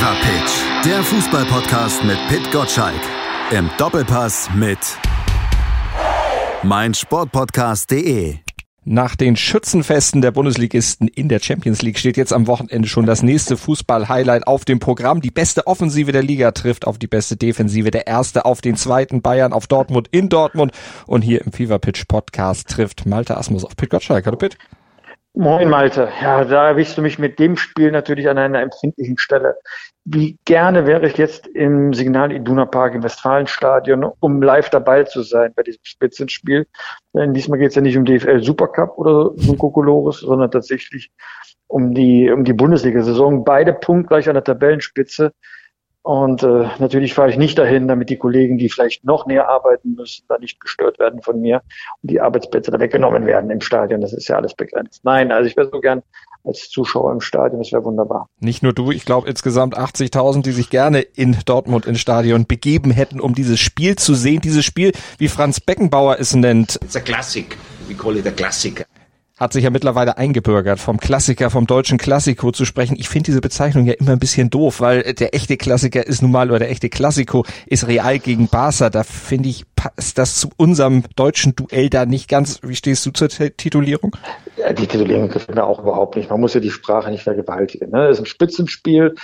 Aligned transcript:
Fever 0.00 0.16
Pitch, 0.22 0.86
der 0.86 1.02
Fußballpodcast 1.02 2.04
mit 2.04 2.16
Pit 2.28 2.50
Gottschalk. 2.50 3.02
Im 3.50 3.68
Doppelpass 3.76 4.48
mit 4.54 4.78
meinsportpodcast.de. 6.62 8.36
Nach 8.86 9.14
den 9.14 9.36
Schützenfesten 9.36 10.22
der 10.22 10.30
Bundesligisten 10.30 11.06
in 11.06 11.28
der 11.28 11.38
Champions 11.40 11.82
League 11.82 11.98
steht 11.98 12.16
jetzt 12.16 12.32
am 12.32 12.46
Wochenende 12.46 12.88
schon 12.88 13.04
das 13.04 13.22
nächste 13.22 13.58
Fußball-Highlight 13.58 14.46
auf 14.46 14.64
dem 14.64 14.78
Programm. 14.78 15.20
Die 15.20 15.30
beste 15.30 15.66
Offensive 15.66 16.12
der 16.12 16.22
Liga 16.22 16.52
trifft 16.52 16.86
auf 16.86 16.96
die 16.96 17.06
beste 17.06 17.36
Defensive. 17.36 17.90
Der 17.90 18.06
erste 18.06 18.46
auf 18.46 18.62
den 18.62 18.76
zweiten 18.76 19.20
Bayern 19.20 19.52
auf 19.52 19.66
Dortmund 19.66 20.08
in 20.12 20.30
Dortmund. 20.30 20.72
Und 21.06 21.20
hier 21.20 21.42
im 21.42 21.52
Fever 21.52 21.78
Pitch 21.78 22.08
Podcast 22.08 22.70
trifft 22.70 23.04
Malte 23.04 23.36
Asmus 23.36 23.66
auf 23.66 23.76
Pit 23.76 23.90
Gottschalk. 23.90 24.24
Hallo 24.24 24.38
Pit. 24.38 24.56
Moin 25.34 25.68
Malte. 25.68 26.08
Ja, 26.20 26.44
da 26.44 26.68
erwischst 26.68 26.98
du 26.98 27.02
mich 27.02 27.18
mit 27.18 27.38
dem 27.38 27.56
Spiel 27.56 27.92
natürlich 27.92 28.28
an 28.28 28.36
einer 28.36 28.60
empfindlichen 28.60 29.16
Stelle. 29.16 29.56
Wie 30.04 30.38
gerne 30.46 30.86
wäre 30.86 31.06
ich 31.06 31.18
jetzt 31.18 31.46
im 31.46 31.92
Signal 31.92 32.32
Iduna 32.32 32.64
Park 32.64 32.94
im 32.94 33.02
Westfalenstadion, 33.02 34.10
um 34.20 34.42
live 34.42 34.70
dabei 34.70 35.04
zu 35.04 35.22
sein 35.22 35.52
bei 35.54 35.62
diesem 35.62 35.82
Spitzenspiel. 35.82 36.66
Denn 37.14 37.34
diesmal 37.34 37.58
geht 37.58 37.68
es 37.68 37.74
ja 37.74 37.82
nicht 37.82 37.98
um 37.98 38.06
DFL 38.06 38.42
Supercup 38.42 38.96
oder 38.96 39.32
so 39.36 39.54
Kokolores, 39.56 40.20
sondern 40.20 40.50
tatsächlich 40.50 41.12
um 41.66 41.94
die, 41.94 42.30
um 42.30 42.44
die 42.44 42.54
Bundesliga-Saison. 42.54 43.44
Beide 43.44 43.74
punktgleich 43.74 44.28
an 44.28 44.34
der 44.34 44.44
Tabellenspitze. 44.44 45.32
Und 46.02 46.42
äh, 46.42 46.68
natürlich 46.78 47.12
fahre 47.12 47.28
ich 47.28 47.36
nicht 47.36 47.58
dahin, 47.58 47.86
damit 47.86 48.08
die 48.08 48.16
Kollegen, 48.16 48.56
die 48.56 48.70
vielleicht 48.70 49.04
noch 49.04 49.26
näher 49.26 49.50
arbeiten 49.50 49.94
müssen, 49.96 50.24
da 50.28 50.38
nicht 50.38 50.58
gestört 50.58 50.98
werden 50.98 51.20
von 51.20 51.40
mir 51.40 51.62
und 52.02 52.10
die 52.10 52.20
Arbeitsplätze 52.20 52.70
da 52.70 52.80
weggenommen 52.80 53.26
werden 53.26 53.50
im 53.50 53.60
Stadion. 53.60 54.00
Das 54.00 54.14
ist 54.14 54.28
ja 54.28 54.36
alles 54.36 54.54
begrenzt. 54.54 55.04
Nein, 55.04 55.30
also 55.30 55.46
ich 55.46 55.56
wäre 55.56 55.68
so 55.70 55.80
gern 55.80 56.02
als 56.42 56.70
Zuschauer 56.70 57.12
im 57.12 57.20
Stadion, 57.20 57.60
das 57.60 57.70
wäre 57.70 57.84
wunderbar. 57.84 58.28
Nicht 58.40 58.62
nur 58.62 58.72
du, 58.72 58.90
ich 58.90 59.04
glaube 59.04 59.28
insgesamt 59.28 59.76
80.000, 59.76 60.42
die 60.42 60.52
sich 60.52 60.70
gerne 60.70 61.00
in 61.00 61.36
Dortmund 61.44 61.84
ins 61.84 62.00
Stadion 62.00 62.46
begeben 62.46 62.90
hätten, 62.90 63.20
um 63.20 63.34
dieses 63.34 63.60
Spiel 63.60 63.96
zu 63.96 64.14
sehen. 64.14 64.40
Dieses 64.40 64.64
Spiel, 64.64 64.92
wie 65.18 65.28
Franz 65.28 65.60
Beckenbauer 65.60 66.16
es 66.18 66.34
nennt. 66.34 66.76
It's 66.82 66.96
a 66.96 67.00
classic. 67.00 67.58
We 67.88 67.94
call 67.94 68.16
it 68.16 68.26
a 68.26 68.30
classic 68.30 68.86
hat 69.40 69.54
sich 69.54 69.64
ja 69.64 69.70
mittlerweile 69.70 70.18
eingebürgert, 70.18 70.78
vom 70.78 71.00
Klassiker, 71.00 71.48
vom 71.48 71.66
deutschen 71.66 71.96
Klassiko 71.96 72.52
zu 72.52 72.66
sprechen. 72.66 72.94
Ich 72.98 73.08
finde 73.08 73.24
diese 73.24 73.40
Bezeichnung 73.40 73.86
ja 73.86 73.94
immer 73.94 74.12
ein 74.12 74.18
bisschen 74.18 74.50
doof, 74.50 74.80
weil 74.80 75.14
der 75.14 75.34
echte 75.34 75.56
Klassiker 75.56 76.06
ist 76.06 76.20
nun 76.20 76.30
mal, 76.30 76.50
oder 76.50 76.58
der 76.58 76.70
echte 76.70 76.90
Klassiko 76.90 77.46
ist 77.66 77.88
Real 77.88 78.18
gegen 78.18 78.48
Barca. 78.48 78.90
Da 78.90 79.02
finde 79.02 79.48
ich, 79.48 79.64
passt 79.74 80.18
das 80.18 80.36
zu 80.36 80.50
unserem 80.58 81.04
deutschen 81.16 81.56
Duell 81.56 81.88
da 81.88 82.04
nicht 82.04 82.28
ganz. 82.28 82.60
Wie 82.62 82.76
stehst 82.76 83.06
du 83.06 83.12
zur 83.12 83.30
Titulierung? 83.30 84.14
Ja, 84.58 84.74
die 84.74 84.86
Titulierung 84.86 85.30
gefällt 85.30 85.54
mir 85.54 85.64
auch 85.64 85.78
überhaupt 85.78 86.16
nicht. 86.16 86.28
Man 86.28 86.40
muss 86.40 86.52
ja 86.52 86.60
die 86.60 86.70
Sprache 86.70 87.10
nicht 87.10 87.22
vergewaltigen. 87.22 87.90
Ne? 87.90 88.08
Das 88.08 88.18
ist 88.18 88.24
ein 88.24 88.26
Spitzenspiel 88.26 89.14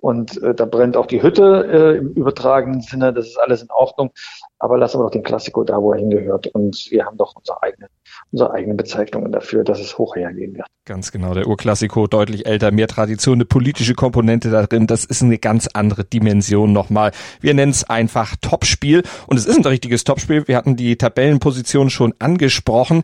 und 0.00 0.42
äh, 0.42 0.54
da 0.54 0.66
brennt 0.66 0.96
auch 0.96 1.06
die 1.06 1.22
Hütte 1.22 1.66
äh, 1.70 1.98
im 1.98 2.12
übertragenen 2.12 2.80
Sinne. 2.80 3.12
Das 3.12 3.26
ist 3.26 3.38
alles 3.38 3.62
in 3.62 3.70
Ordnung. 3.70 4.10
Aber 4.58 4.78
lassen 4.78 4.98
wir 4.98 5.04
doch 5.04 5.10
den 5.10 5.22
Klassiko 5.22 5.64
da, 5.64 5.80
wo 5.80 5.92
er 5.92 5.98
hingehört. 5.98 6.46
Und 6.48 6.86
wir 6.90 7.04
haben 7.04 7.16
doch 7.16 7.34
unsere 7.34 7.62
eigene, 7.62 7.88
unsere 8.30 8.52
eigenen 8.52 8.76
Bezeichnungen 8.76 9.32
dafür, 9.32 9.64
dass 9.64 9.80
es 9.80 9.98
hoch 9.98 10.16
hergehen 10.16 10.54
wird. 10.54 10.66
Ganz 10.84 11.12
genau. 11.12 11.34
Der 11.34 11.46
Urklassiko 11.46 12.06
deutlich 12.06 12.46
älter, 12.46 12.70
mehr 12.70 12.88
Tradition, 12.88 13.34
eine 13.34 13.46
politische 13.46 13.94
Komponente 13.94 14.50
da 14.50 14.66
drin. 14.66 14.86
Das 14.86 15.04
ist 15.04 15.22
eine 15.22 15.38
ganz 15.38 15.68
andere 15.72 16.04
Dimension 16.04 16.72
nochmal. 16.72 17.12
Wir 17.40 17.54
nennen 17.54 17.72
es 17.72 17.88
einfach 17.88 18.36
Topspiel. 18.40 19.02
Und 19.26 19.38
es 19.38 19.46
ist 19.46 19.56
ein 19.56 19.64
richtiges 19.64 20.04
Topspiel. 20.04 20.46
Wir 20.46 20.56
hatten 20.56 20.76
die 20.76 20.96
Tabellenposition 20.96 21.90
schon 21.90 22.14
angesprochen 22.18 23.02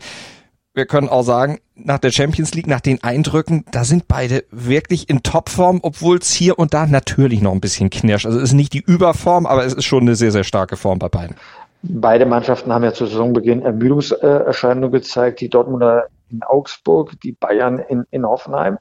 wir 0.75 0.87
können 0.87 1.09
auch 1.09 1.23
sagen, 1.23 1.59
nach 1.75 1.98
der 1.98 2.11
Champions 2.11 2.55
League, 2.55 2.67
nach 2.67 2.81
den 2.81 3.03
Eindrücken, 3.03 3.65
da 3.70 3.84
sind 3.84 4.09
beide 4.09 4.45
wirklich 4.51 5.11
in 5.11 5.23
Topform, 5.23 5.81
obwohl 5.83 6.19
es 6.19 6.31
hier 6.33 6.59
und 6.59 6.73
da 6.75 6.87
natürlich 6.87 7.42
noch 7.42 7.53
ein 7.53 7.61
bisschen 7.61 7.91
knirscht. 7.91 8.27
Also 8.27 8.39
es 8.39 8.45
ist 8.45 8.53
nicht 8.55 8.73
die 8.73 8.83
Überform, 8.84 9.47
aber 9.47 9.64
es 9.64 9.75
ist 9.75 9.84
schon 9.84 10.03
eine 10.03 10.14
sehr, 10.14 10.33
sehr 10.33 10.45
starke 10.45 10.77
Form 10.77 10.98
bei 10.98 11.09
beiden. 11.09 11.37
Beide 11.83 12.27
Mannschaften 12.27 12.73
haben 12.73 12.85
ja 12.85 12.92
zu 12.92 13.07
Saisonbeginn 13.07 13.63
Ermüdungserscheinungen 13.63 14.92
gezeigt, 14.92 15.41
die 15.41 15.51
Dortmunder 15.51 16.07
in 16.30 16.42
Augsburg, 16.42 17.20
die 17.23 17.33
Bayern 17.33 17.79
in, 17.79 18.05
in 18.11 18.25
Hoffenheim. 18.25 18.79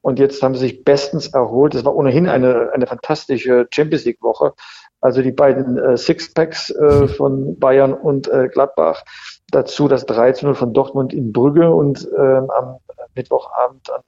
Und 0.00 0.18
jetzt 0.18 0.42
haben 0.42 0.54
sie 0.54 0.60
sich 0.60 0.84
bestens 0.84 1.28
erholt. 1.28 1.74
Es 1.74 1.84
war 1.84 1.94
ohnehin 1.94 2.28
eine, 2.28 2.70
eine 2.72 2.86
fantastische 2.86 3.68
Champions 3.70 4.06
League 4.06 4.22
Woche. 4.22 4.54
Also 5.00 5.22
die 5.22 5.32
beiden 5.32 5.78
äh, 5.78 5.96
Sixpacks 5.96 6.70
äh, 6.70 7.06
von 7.16 7.58
Bayern 7.58 7.92
und 7.92 8.28
äh, 8.28 8.48
Gladbach 8.48 9.04
dazu 9.50 9.88
das 9.88 10.06
13 10.06 10.54
von 10.54 10.72
Dortmund 10.72 11.12
in 11.12 11.32
Brügge 11.32 11.70
und 11.70 12.08
ähm, 12.16 12.50
am 12.50 12.78
Mittwochabend 13.14 13.88
dann 13.88 14.02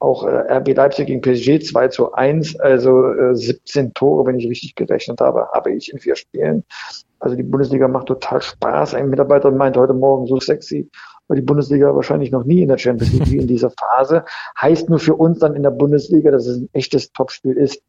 auch 0.00 0.24
äh, 0.24 0.58
RB 0.58 0.74
Leipzig 0.74 1.06
gegen 1.06 1.20
PSG 1.20 1.60
2 1.60 1.88
zu 1.88 2.12
1, 2.12 2.60
also 2.60 3.12
äh, 3.12 3.34
17 3.34 3.94
Tore, 3.94 4.26
wenn 4.26 4.38
ich 4.38 4.48
richtig 4.48 4.74
gerechnet 4.74 5.20
habe, 5.20 5.48
habe 5.52 5.72
ich 5.72 5.92
in 5.92 5.98
vier 5.98 6.14
Spielen. 6.14 6.64
Also 7.18 7.34
die 7.34 7.42
Bundesliga 7.42 7.88
macht 7.88 8.06
total 8.06 8.40
Spaß. 8.40 8.94
Ein 8.94 9.10
Mitarbeiter 9.10 9.50
meinte 9.50 9.80
heute 9.80 9.94
Morgen 9.94 10.26
so 10.26 10.38
sexy, 10.38 10.88
weil 11.26 11.36
die 11.36 11.42
Bundesliga 11.42 11.94
wahrscheinlich 11.94 12.30
noch 12.30 12.44
nie 12.44 12.62
in 12.62 12.68
der 12.68 12.78
Champions 12.78 13.12
League 13.12 13.30
wie 13.30 13.38
in 13.38 13.48
dieser 13.48 13.70
Phase. 13.70 14.24
Heißt 14.60 14.88
nur 14.88 15.00
für 15.00 15.14
uns 15.14 15.40
dann 15.40 15.56
in 15.56 15.64
der 15.64 15.70
Bundesliga, 15.70 16.30
dass 16.30 16.46
es 16.46 16.58
ein 16.58 16.68
echtes 16.74 17.10
Topspiel 17.12 17.56
ist. 17.56 17.82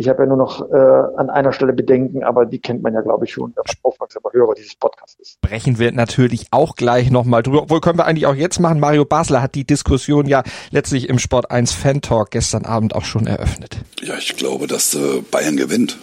Ich 0.00 0.08
habe 0.08 0.22
ja 0.22 0.26
nur 0.26 0.38
noch 0.38 0.72
äh, 0.72 0.74
an 0.74 1.28
einer 1.28 1.52
Stelle 1.52 1.74
Bedenken, 1.74 2.24
aber 2.24 2.46
die 2.46 2.58
kennt 2.58 2.82
man 2.82 2.94
ja, 2.94 3.02
glaube 3.02 3.26
ich, 3.26 3.32
schon, 3.32 3.52
wenn 3.54 3.64
man 3.66 3.76
aufmerksamer 3.82 4.32
Hörer 4.32 4.54
dieses 4.54 4.74
Podcasts 4.74 5.20
ist. 5.20 5.32
Sprechen 5.44 5.78
wir 5.78 5.92
natürlich 5.92 6.46
auch 6.52 6.74
gleich 6.74 7.10
nochmal 7.10 7.42
drüber. 7.42 7.64
Obwohl 7.64 7.82
können 7.82 7.98
wir 7.98 8.06
eigentlich 8.06 8.24
auch 8.24 8.34
jetzt 8.34 8.60
machen. 8.60 8.80
Mario 8.80 9.04
Basler 9.04 9.42
hat 9.42 9.54
die 9.54 9.64
Diskussion 9.64 10.24
ja 10.24 10.42
letztlich 10.70 11.10
im 11.10 11.18
Sport 11.18 11.50
1 11.50 11.72
Fan 11.72 12.00
Talk 12.00 12.30
gestern 12.30 12.64
Abend 12.64 12.94
auch 12.94 13.04
schon 13.04 13.26
eröffnet. 13.26 13.76
Ja, 14.00 14.16
ich 14.16 14.36
glaube, 14.36 14.66
dass 14.66 14.94
äh, 14.94 15.20
Bayern 15.30 15.58
gewinnt. 15.58 15.98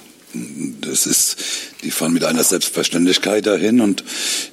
Das 0.81 1.07
ist, 1.07 1.38
die 1.81 1.90
fahren 1.90 2.13
mit 2.13 2.24
einer 2.24 2.44
Selbstverständlichkeit 2.44 3.47
dahin 3.47 3.81
und 3.81 4.03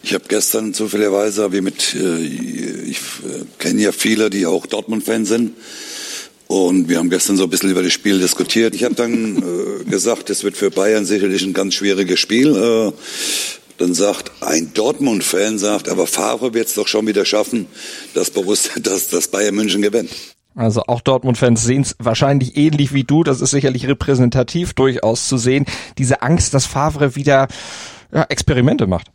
ich 0.03 0.15
habe 0.15 0.25
gestern 0.27 0.73
zufälligerweise, 0.73 1.53
wie 1.53 1.61
mit, 1.61 1.95
äh, 1.95 2.17
ich 2.17 2.97
äh, 2.97 3.45
kenne 3.59 3.83
ja 3.83 3.93
viele, 3.93 4.31
die 4.31 4.47
auch 4.47 4.65
Dortmund-Fan 4.65 5.27
sind, 5.27 5.53
und 6.47 6.89
wir 6.89 6.99
haben 6.99 7.11
gestern 7.11 7.37
so 7.37 7.45
ein 7.45 7.51
bisschen 7.51 7.71
über 7.71 7.83
das 7.83 7.93
Spiel 7.93 8.19
diskutiert. 8.19 8.75
Ich 8.75 8.85
habe 8.85 8.95
dann 8.95 9.37
äh, 9.83 9.85
gesagt, 9.85 10.31
es 10.31 10.45
wird 10.45 10.57
für 10.57 10.71
Bayern 10.71 11.05
sicherlich 11.05 11.43
ein 11.43 11.55
ganz 11.55 11.75
schwieriges 11.75 12.21
Spiel. 12.21 12.55
Äh, 12.55 12.93
dann 13.79 13.95
sagt 13.95 14.31
ein 14.41 14.73
Dortmund-Fan, 14.73 15.59
sagt, 15.59 15.89
aber 15.89 16.07
Favre 16.07 16.55
wird 16.55 16.69
es 16.69 16.75
doch 16.75 16.87
schon 16.87 17.07
wieder 17.07 17.25
schaffen, 17.25 17.67
dass, 18.15 18.31
Borussia, 18.31 18.73
dass, 18.81 19.09
dass 19.09 19.29
Bayern 19.29 19.55
München 19.55 19.83
gewinnt. 19.83 20.11
Also 20.55 20.83
auch 20.87 21.01
Dortmund-Fans 21.01 21.65
sehen 21.65 21.83
es 21.83 21.97
wahrscheinlich 21.99 22.57
ähnlich 22.57 22.93
wie 22.95 23.03
du. 23.03 23.25
Das 23.25 23.41
ist 23.41 23.51
sicherlich 23.51 23.89
repräsentativ 23.89 24.73
durchaus 24.75 25.27
zu 25.27 25.37
sehen. 25.37 25.67
Diese 25.99 26.23
Angst, 26.23 26.55
dass 26.55 26.67
Favre 26.67 27.17
wieder 27.17 27.49
ja, 28.13 28.23
Experimente 28.29 28.87
macht. 28.87 29.09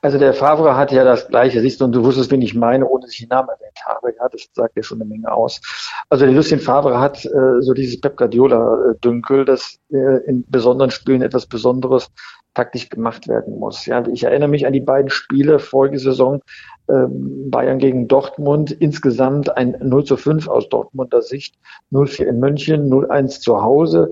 Also 0.00 0.18
der 0.18 0.34
Favre 0.34 0.76
hat 0.76 0.92
ja 0.92 1.04
das 1.04 1.28
Gleiche, 1.28 1.60
siehst 1.60 1.80
du, 1.80 1.84
und 1.84 1.92
du 1.92 2.02
wusstest, 2.04 2.30
wen 2.30 2.42
ich 2.42 2.54
meine, 2.54 2.86
ohne 2.86 3.02
dass 3.02 3.12
ich 3.12 3.20
den 3.20 3.28
Namen 3.28 3.50
erwähnt 3.50 3.78
habe. 3.84 4.14
Ja, 4.18 4.28
das 4.28 4.48
sagt 4.52 4.76
ja 4.76 4.82
schon 4.82 5.00
eine 5.00 5.08
Menge 5.08 5.30
aus. 5.30 5.60
Also 6.08 6.24
der 6.24 6.34
Lucien 6.34 6.60
Favre 6.60 6.98
hat 6.98 7.24
äh, 7.24 7.60
so 7.60 7.74
dieses 7.74 8.00
Pep 8.00 8.16
Guardiola-Dünkel, 8.16 9.44
dass 9.44 9.78
äh, 9.90 10.24
in 10.26 10.44
besonderen 10.48 10.90
Spielen 10.90 11.22
etwas 11.22 11.46
Besonderes 11.46 12.10
taktisch 12.54 12.88
gemacht 12.88 13.28
werden 13.28 13.58
muss. 13.58 13.86
Ja, 13.86 14.06
ich 14.06 14.24
erinnere 14.24 14.48
mich 14.48 14.66
an 14.66 14.72
die 14.72 14.80
beiden 14.80 15.10
Spiele 15.10 15.58
vorige 15.58 15.98
Saison, 15.98 16.40
ähm, 16.88 17.50
Bayern 17.50 17.78
gegen 17.78 18.08
Dortmund, 18.08 18.70
insgesamt 18.70 19.56
ein 19.56 19.76
0 19.80 20.04
zu 20.04 20.16
5 20.16 20.48
aus 20.48 20.68
Dortmunder 20.68 21.22
Sicht, 21.22 21.54
0-4 21.92 22.24
in 22.24 22.40
München, 22.40 22.90
0-1 22.92 23.40
zu 23.40 23.62
Hause. 23.62 24.10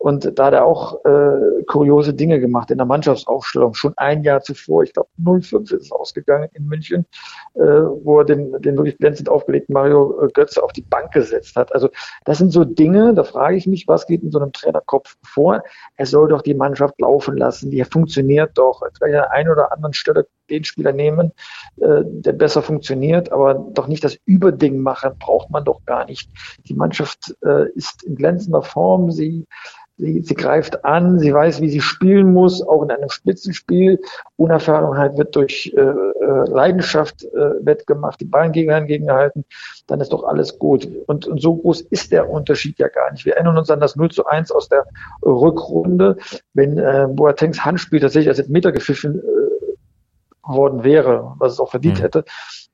Und 0.00 0.38
da 0.38 0.46
hat 0.46 0.54
er 0.54 0.64
auch 0.64 1.04
äh, 1.04 1.62
kuriose 1.66 2.14
Dinge 2.14 2.40
gemacht 2.40 2.70
in 2.70 2.78
der 2.78 2.86
Mannschaftsaufstellung. 2.86 3.74
Schon 3.74 3.92
ein 3.98 4.22
Jahr 4.22 4.40
zuvor, 4.40 4.82
ich 4.82 4.94
glaube 4.94 5.10
05 5.22 5.70
ist 5.70 5.72
es 5.72 5.92
ausgegangen 5.92 6.48
in 6.54 6.64
München, 6.64 7.04
äh, 7.52 7.60
wo 7.60 8.20
er 8.20 8.24
den, 8.24 8.50
den 8.62 8.78
wirklich 8.78 8.96
glänzend 8.96 9.28
aufgelegten 9.28 9.74
Mario 9.74 10.22
äh, 10.22 10.28
Götze 10.28 10.62
auf 10.62 10.72
die 10.72 10.80
Bank 10.80 11.12
gesetzt 11.12 11.54
hat. 11.54 11.74
Also 11.74 11.90
das 12.24 12.38
sind 12.38 12.50
so 12.50 12.64
Dinge, 12.64 13.12
da 13.12 13.24
frage 13.24 13.56
ich 13.56 13.66
mich, 13.66 13.88
was 13.88 14.06
geht 14.06 14.22
in 14.22 14.30
so 14.30 14.40
einem 14.40 14.52
Trainerkopf 14.52 15.16
vor? 15.22 15.62
Er 15.96 16.06
soll 16.06 16.28
doch 16.28 16.40
die 16.40 16.54
Mannschaft 16.54 16.98
laufen 16.98 17.36
lassen, 17.36 17.70
die 17.70 17.84
funktioniert 17.84 18.56
doch. 18.56 18.80
Vielleicht 18.80 19.02
an 19.02 19.10
der 19.10 19.32
einen 19.32 19.50
oder 19.50 19.70
anderen 19.70 19.92
Stelle 19.92 20.26
den 20.50 20.64
Spieler 20.64 20.92
nehmen, 20.92 21.32
äh, 21.80 22.02
der 22.04 22.32
besser 22.32 22.62
funktioniert, 22.62 23.32
aber 23.32 23.54
doch 23.54 23.86
nicht 23.86 24.04
das 24.04 24.18
Überding 24.24 24.78
machen, 24.78 25.12
braucht 25.18 25.50
man 25.50 25.64
doch 25.64 25.84
gar 25.84 26.04
nicht. 26.06 26.30
Die 26.66 26.74
Mannschaft 26.74 27.34
äh, 27.44 27.70
ist 27.74 28.02
in 28.02 28.16
glänzender 28.16 28.62
Form, 28.62 29.10
sie 29.10 29.46
Sie, 30.00 30.22
sie 30.22 30.34
greift 30.34 30.84
an, 30.84 31.18
sie 31.18 31.34
weiß, 31.34 31.60
wie 31.60 31.68
sie 31.68 31.82
spielen 31.82 32.32
muss, 32.32 32.66
auch 32.66 32.82
in 32.82 32.90
einem 32.90 33.10
Spitzenspiel. 33.10 34.00
Unerfahrenheit 34.36 35.18
wird 35.18 35.36
durch 35.36 35.74
äh, 35.76 35.80
äh, 35.80 36.50
Leidenschaft 36.50 37.24
äh, 37.24 37.64
wettgemacht, 37.64 38.20
die 38.20 38.24
Ballen 38.24 38.52
gegengehalten, 38.52 39.44
dann 39.86 40.00
ist 40.00 40.12
doch 40.12 40.24
alles 40.24 40.58
gut. 40.58 40.88
Und, 41.06 41.26
und 41.26 41.40
so 41.40 41.56
groß 41.56 41.82
ist 41.82 42.12
der 42.12 42.30
Unterschied 42.30 42.78
ja 42.78 42.88
gar 42.88 43.12
nicht. 43.12 43.26
Wir 43.26 43.34
erinnern 43.34 43.58
uns 43.58 43.70
an 43.70 43.80
das 43.80 43.96
0 43.96 44.10
zu 44.10 44.24
1 44.24 44.50
aus 44.52 44.68
der 44.68 44.86
Rückrunde, 45.22 46.16
wenn 46.54 46.78
äh, 46.78 47.06
Boatengs 47.10 47.64
Handspiel 47.64 48.00
tatsächlich 48.00 48.28
als 48.28 48.48
Meter 48.48 48.72
gepfiffen 48.72 49.20
äh, 49.20 49.39
worden 50.52 50.84
wäre, 50.84 51.34
was 51.38 51.52
es 51.52 51.60
auch 51.60 51.70
verdient 51.70 51.98
mhm. 51.98 52.02
hätte, 52.02 52.24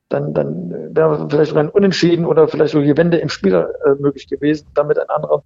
dann, 0.09 0.33
dann 0.33 0.95
wäre 0.95 1.27
vielleicht 1.29 1.49
sogar 1.49 1.63
ein 1.63 1.69
Unentschieden 1.69 2.25
oder 2.25 2.47
vielleicht 2.47 2.71
sogar 2.71 2.87
die 2.87 2.97
Wende 2.97 3.17
im 3.17 3.29
Spiel 3.29 3.53
äh, 3.53 3.89
möglich 3.99 4.27
gewesen, 4.27 4.67
damit 4.73 4.97
ein 4.99 5.09
anderer 5.09 5.43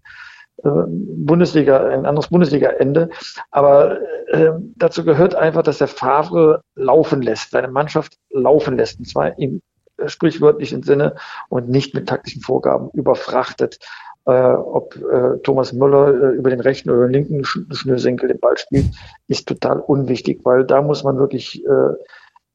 äh, 0.64 0.70
Bundesliga, 0.88 1.88
ein 1.88 2.06
anderes 2.06 2.30
Bundesliga-Ende. 2.30 3.10
Aber 3.50 3.98
äh, 4.28 4.52
dazu 4.76 5.04
gehört 5.04 5.36
einfach, 5.36 5.64
dass 5.64 5.80
der 5.80 5.88
Favre 5.88 6.62
laufen 6.76 7.22
lässt, 7.22 7.52
seine 7.52 7.70
Mannschaft 7.70 8.18
laufen 8.30 8.78
lässt, 8.78 9.00
und 9.00 9.06
zwar 9.06 9.38
im 9.40 9.62
sprichwörtlichen 10.06 10.84
Sinne 10.84 11.16
und 11.50 11.70
nicht 11.70 11.94
mit 11.94 12.10
taktischen 12.10 12.42
Vorgaben 12.42 12.90
überfrachtet. 12.94 13.80
Äh, 14.26 14.32
ob 14.32 14.96
äh, 14.98 15.40
Thomas 15.42 15.74
Müller 15.74 16.10
äh, 16.10 16.36
über 16.36 16.52
den 16.52 16.60
rechten 16.60 16.92
oder 16.92 17.08
den 17.08 17.14
linken 17.14 17.44
Sch 17.44 17.58
Schnürsenkel 17.72 18.30
den 18.30 18.40
Ball 18.40 18.56
spielt, 18.56 18.86
ist 19.28 19.48
total 19.48 19.80
unwichtig, 19.80 20.42
weil 20.44 20.64
da 20.64 20.84
muss 20.84 21.04
man 21.04 21.18
wirklich 21.18 21.66
äh, 21.66 21.94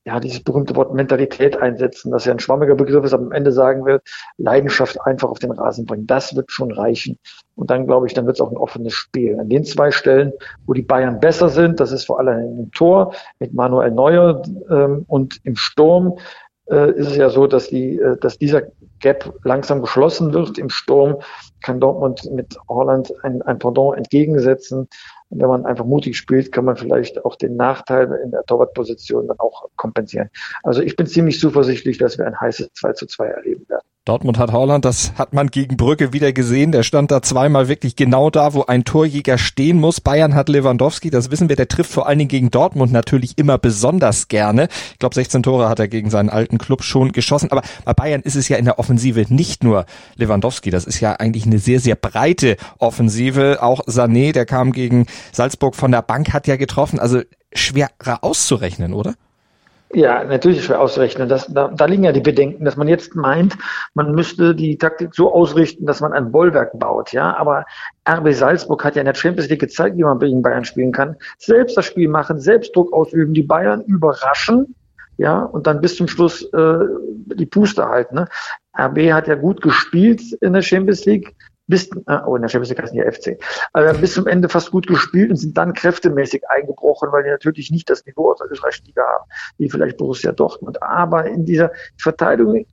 ja, 0.07 0.21
dieses 0.21 0.41
berühmte 0.41 0.77
Wort 0.77 0.95
Mentalität 0.95 1.61
einsetzen, 1.61 2.13
das 2.13 2.25
ja 2.25 2.33
ein 2.33 2.39
schwammiger 2.39 2.77
Begriff 2.77 3.05
ist, 3.05 3.13
aber 3.13 3.25
am 3.25 3.33
Ende 3.33 3.51
sagen 3.51 3.85
will, 3.85 4.01
Leidenschaft 4.39 5.01
einfach 5.05 5.29
auf 5.29 5.41
den 5.41 5.51
Rasen 5.51 5.85
bringen. 5.85 6.07
Das 6.07 6.37
wird 6.37 6.53
schon 6.53 6.71
reichen. 6.71 7.19
Und 7.57 7.71
dann 7.71 7.87
glaube 7.87 8.07
ich, 8.07 8.15
dann 8.15 8.25
wird 8.25 8.37
es 8.37 8.41
auch 8.41 8.53
ein 8.53 8.57
offenes 8.57 8.93
Spiel. 8.95 9.39
An 9.41 9.49
den 9.49 9.65
zwei 9.65 9.91
Stellen, 9.91 10.33
wo 10.65 10.75
die 10.75 10.83
Bayern 10.83 11.19
besser 11.19 11.49
sind, 11.49 11.81
das 11.81 11.91
ist 11.91 12.05
vor 12.05 12.21
allem 12.21 12.57
im 12.57 12.71
Tor 12.71 13.15
mit 13.41 13.53
Manuel 13.53 13.91
Neuer 13.91 14.43
ähm, 14.71 15.05
und 15.09 15.41
im 15.43 15.57
Sturm 15.57 16.17
äh, 16.71 16.93
ist 16.93 17.09
es 17.09 17.17
ja 17.17 17.29
so, 17.29 17.49
dass 17.49 17.69
die, 17.69 17.99
äh, 17.99 18.17
dass 18.19 18.39
dieser 18.39 18.63
Gap 19.01 19.35
langsam 19.43 19.83
geschlossen 19.83 20.33
wird. 20.33 20.57
Im 20.57 20.71
Sturm 20.71 21.17
kann 21.63 21.81
Dortmund 21.81 22.31
mit 22.31 22.57
Holland 22.69 23.13
ein, 23.25 23.43
ein 23.43 23.59
Pendant 23.59 23.97
entgegensetzen. 23.97 24.89
Und 25.29 25.41
wenn 25.41 25.49
man 25.49 25.67
einfach 25.67 25.85
mutig 25.85 26.17
spielt, 26.17 26.53
kann 26.53 26.65
man 26.65 26.77
vielleicht 26.77 27.25
auch 27.25 27.37
den 27.37 27.57
Nachteil 27.57 28.11
in 28.25 28.31
der 28.31 28.45
Torwartposition 28.45 29.27
dann 29.27 29.39
auch 29.39 29.69
kompensieren. 29.77 30.31
Also 30.63 30.83
ich 30.83 30.97
bin 30.97 31.07
ziemlich 31.07 31.41
zuversichtlich, 31.41 31.99
dass 31.99 32.19
wir 32.19 32.27
ein 32.27 32.41
heißes 32.41 32.73
2 32.75 32.93
zu 32.93 33.07
2 33.07 33.27
erleben 33.27 33.69
werden. 33.69 33.87
Dortmund 34.07 34.39
hat 34.39 34.53
Holland, 34.53 34.85
das 34.85 35.15
hat 35.17 35.33
man 35.33 35.49
gegen 35.49 35.77
Brücke 35.77 36.13
wieder 36.13 36.33
gesehen. 36.33 36.71
Der 36.71 36.85
stand 36.85 37.11
da 37.11 37.23
zweimal 37.23 37.67
wirklich 37.67 37.97
genau 37.97 38.31
da, 38.31 38.55
wo 38.55 38.63
ein 38.63 38.85
Torjäger 38.85 39.37
stehen 39.37 39.81
muss. 39.81 40.01
Bayern 40.01 40.37
hat 40.37 40.49
Lewandowski, 40.49 41.11
das 41.11 41.33
wissen 41.33 41.49
wir, 41.49 41.57
der 41.57 41.67
trifft 41.67 41.91
vor 41.91 42.07
allen 42.07 42.21
Dingen 42.21 42.29
gegen 42.29 42.53
Dortmund 42.53 42.93
natürlich 42.93 43.37
immer 43.37 43.59
besonders 43.59 44.29
gerne. 44.29 44.69
Ich 44.93 45.01
glaube, 45.01 45.17
16 45.17 45.43
Tore 45.43 45.69
hat 45.69 45.81
er 45.81 45.89
gegen 45.89 46.09
seinen 46.09 46.31
alten 46.31 46.59
Club 46.59 46.85
schon 46.85 47.11
geschossen. 47.11 47.51
Aber 47.51 47.63
bei 47.85 47.95
Bayern 47.95 48.21
ist 48.23 48.37
es 48.37 48.49
ja 48.49 48.59
in 48.59 48.65
der 48.65 48.79
Offensive 48.79 49.27
nicht 49.29 49.65
nur 49.65 49.87
Lewandowski. 50.15 50.71
Das 50.71 50.85
ist 50.85 51.01
ja 51.01 51.15
eigentlich 51.15 51.45
eine 51.45 51.59
sehr, 51.59 51.81
sehr 51.81 51.97
breite 51.97 52.59
Offensive. 52.79 53.61
Auch 53.61 53.81
Sané, 53.87 54.33
der 54.33 54.47
kam 54.47 54.71
gegen 54.71 55.07
Salzburg 55.33 55.75
von 55.75 55.91
der 55.91 56.03
Bank, 56.03 56.33
hat 56.33 56.47
ja 56.47 56.55
getroffen. 56.55 57.01
Also 57.01 57.23
schwerer 57.53 58.23
auszurechnen, 58.23 58.93
oder? 58.93 59.15
Ja, 59.93 60.25
natürlich 60.25 60.65
schwer 60.65 60.81
auszurechnen. 60.81 61.29
Das, 61.29 61.47
da, 61.47 61.69
da 61.69 61.85
liegen 61.85 62.05
ja 62.05 62.13
die 62.13 62.21
Bedenken, 62.21 62.65
dass 62.65 62.77
man 62.77 62.89
jetzt 62.89 63.15
meint, 63.15 63.57
man 63.95 64.13
müsste 64.13 64.55
die 64.55 64.77
Taktik 64.77 65.15
so 65.15 65.33
ausrichten, 65.33 65.87
dass 65.87 66.01
man 66.01 66.13
ein 66.13 66.33
Bollwerk 66.33 66.77
baut. 66.79 67.13
Ja, 67.13 67.37
aber 67.37 67.65
RB 68.09 68.33
Salzburg 68.33 68.85
hat 68.85 68.97
ja 68.97 69.03
in 69.03 69.07
der 69.07 69.15
Champions 69.15 69.49
League 69.49 69.61
gezeigt, 69.61 69.97
wie 69.97 70.03
man 70.03 70.19
gegen 70.19 70.43
Bayern 70.43 70.65
spielen 70.65 70.93
kann. 70.93 71.17
Selbst 71.39 71.77
das 71.77 71.87
Spiel 71.87 72.09
machen, 72.09 72.41
selbst 72.41 72.75
Druck 72.75 72.93
ausüben, 72.93 73.33
die 73.33 73.45
Bayern 73.45 73.83
überraschen. 73.83 74.75
Ja, 75.19 75.45
und 75.45 75.67
dann 75.67 75.81
bis 75.81 75.97
zum 75.97 76.09
Schluss 76.09 76.43
äh, 76.53 76.79
die 77.35 77.47
Puste 77.47 77.89
halten. 77.89 78.17
Ne? 78.17 78.29
RB 78.79 79.13
hat 79.13 79.29
ja 79.29 79.35
gut 79.35 79.63
gespielt 79.63 80.21
in 80.41 80.53
der 80.53 80.63
Champions 80.63 81.07
League, 81.07 81.35
bis, 81.67 81.89
äh, 82.07 82.19
oh, 82.27 82.37
in 82.37 82.43
der 82.43 82.49
Champions 82.49 82.71
League 82.71 82.83
heißen 82.83 82.97
die 82.97 83.03
FC, 83.03 83.43
also 83.73 84.01
bis 84.01 84.15
zum 84.15 84.27
Ende 84.27 84.49
fast 84.49 84.71
gut 84.71 84.87
gespielt 84.87 85.31
und 85.31 85.37
sind 85.37 85.57
dann 85.57 85.73
kräftemäßig 85.73 86.49
eingebrochen, 86.49 87.11
weil 87.13 87.25
die 87.25 87.31
natürlich 87.31 87.71
nicht 87.71 87.91
das 87.91 88.05
Niveau 88.07 88.31
aus 88.31 88.39
der 88.39 88.51
österreichischen 88.51 88.87
Liga 88.87 89.03
haben, 89.03 89.25
wie 89.59 89.69
vielleicht 89.69 89.97
Borussia 89.97 90.33
Dortmund. 90.33 90.83
Aber 90.83 91.27
in 91.27 91.45
dieser 91.45 91.73
Verteidigung 91.99 92.67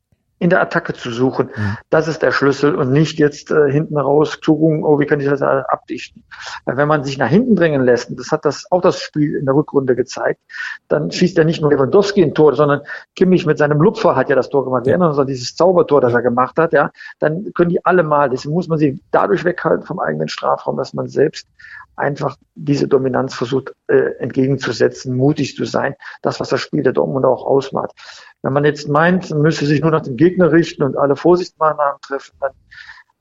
in 0.43 0.49
der 0.49 0.61
Attacke 0.61 0.93
zu 0.93 1.09
suchen. 1.09 1.49
Mhm. 1.55 1.77
Das 1.89 2.09
ist 2.09 2.21
der 2.21 2.33
Schlüssel 2.33 2.75
und 2.75 2.91
nicht 2.91 3.17
jetzt 3.17 3.49
äh, 3.49 3.71
hinten 3.71 3.97
raus 3.97 4.41
gucken, 4.41 4.83
oh, 4.83 4.99
wie 4.99 5.05
kann 5.05 5.21
ich 5.21 5.25
das 5.25 5.41
abdichten. 5.41 6.21
Weil 6.65 6.75
wenn 6.75 6.89
man 6.89 7.05
sich 7.05 7.17
nach 7.17 7.29
hinten 7.29 7.55
drängen 7.55 7.81
lässt, 7.81 8.09
und 8.09 8.19
das 8.19 8.29
hat 8.29 8.43
das 8.43 8.69
auch 8.69 8.81
das 8.81 8.99
Spiel 8.99 9.37
in 9.37 9.45
der 9.45 9.55
Rückrunde 9.55 9.95
gezeigt, 9.95 10.41
dann 10.89 11.11
schießt 11.11 11.37
ja 11.37 11.45
nicht 11.45 11.61
nur 11.61 11.71
Lewandowski 11.71 12.21
ein 12.21 12.33
Tor, 12.33 12.55
sondern 12.55 12.81
Kimmich 13.15 13.45
mit 13.45 13.57
seinem 13.57 13.81
Lupfer 13.81 14.17
hat 14.17 14.29
ja 14.29 14.35
das 14.35 14.49
Tor 14.49 14.65
gemacht. 14.65 14.85
Wir 14.85 14.91
erinnern 14.91 15.11
uns 15.11 15.19
an 15.19 15.27
dieses 15.27 15.55
Zaubertor, 15.55 16.01
das 16.01 16.13
er 16.13 16.21
gemacht 16.21 16.57
hat, 16.57 16.73
ja. 16.73 16.91
Dann 17.19 17.53
können 17.53 17.69
die 17.69 17.85
alle 17.85 18.03
mal. 18.03 18.29
Deswegen 18.29 18.53
muss 18.53 18.67
man 18.67 18.77
sie 18.77 18.99
dadurch 19.11 19.45
weghalten 19.45 19.85
vom 19.85 20.01
eigenen 20.01 20.27
Strafraum, 20.27 20.75
dass 20.75 20.93
man 20.93 21.07
selbst 21.07 21.47
einfach 21.95 22.35
diese 22.55 22.87
Dominanz 22.87 23.33
versucht 23.33 23.73
äh, 23.87 24.17
entgegenzusetzen, 24.19 25.15
mutig 25.15 25.55
zu 25.55 25.63
sein. 25.65 25.95
Das, 26.21 26.39
was 26.39 26.49
das 26.49 26.59
Spiel 26.59 26.83
der 26.83 26.93
Dortmund 26.93 27.25
auch 27.25 27.45
ausmacht. 27.45 27.91
Wenn 28.43 28.53
man 28.53 28.65
jetzt 28.65 28.89
meint, 28.89 29.29
man 29.29 29.41
müsse 29.41 29.65
sich 29.65 29.81
nur 29.81 29.91
nach 29.91 30.01
dem 30.01 30.17
Gegner 30.17 30.51
richten 30.51 30.83
und 30.83 30.97
alle 30.97 31.15
Vorsichtsmaßnahmen 31.15 32.01
treffen, 32.01 32.35
dann 32.41 32.51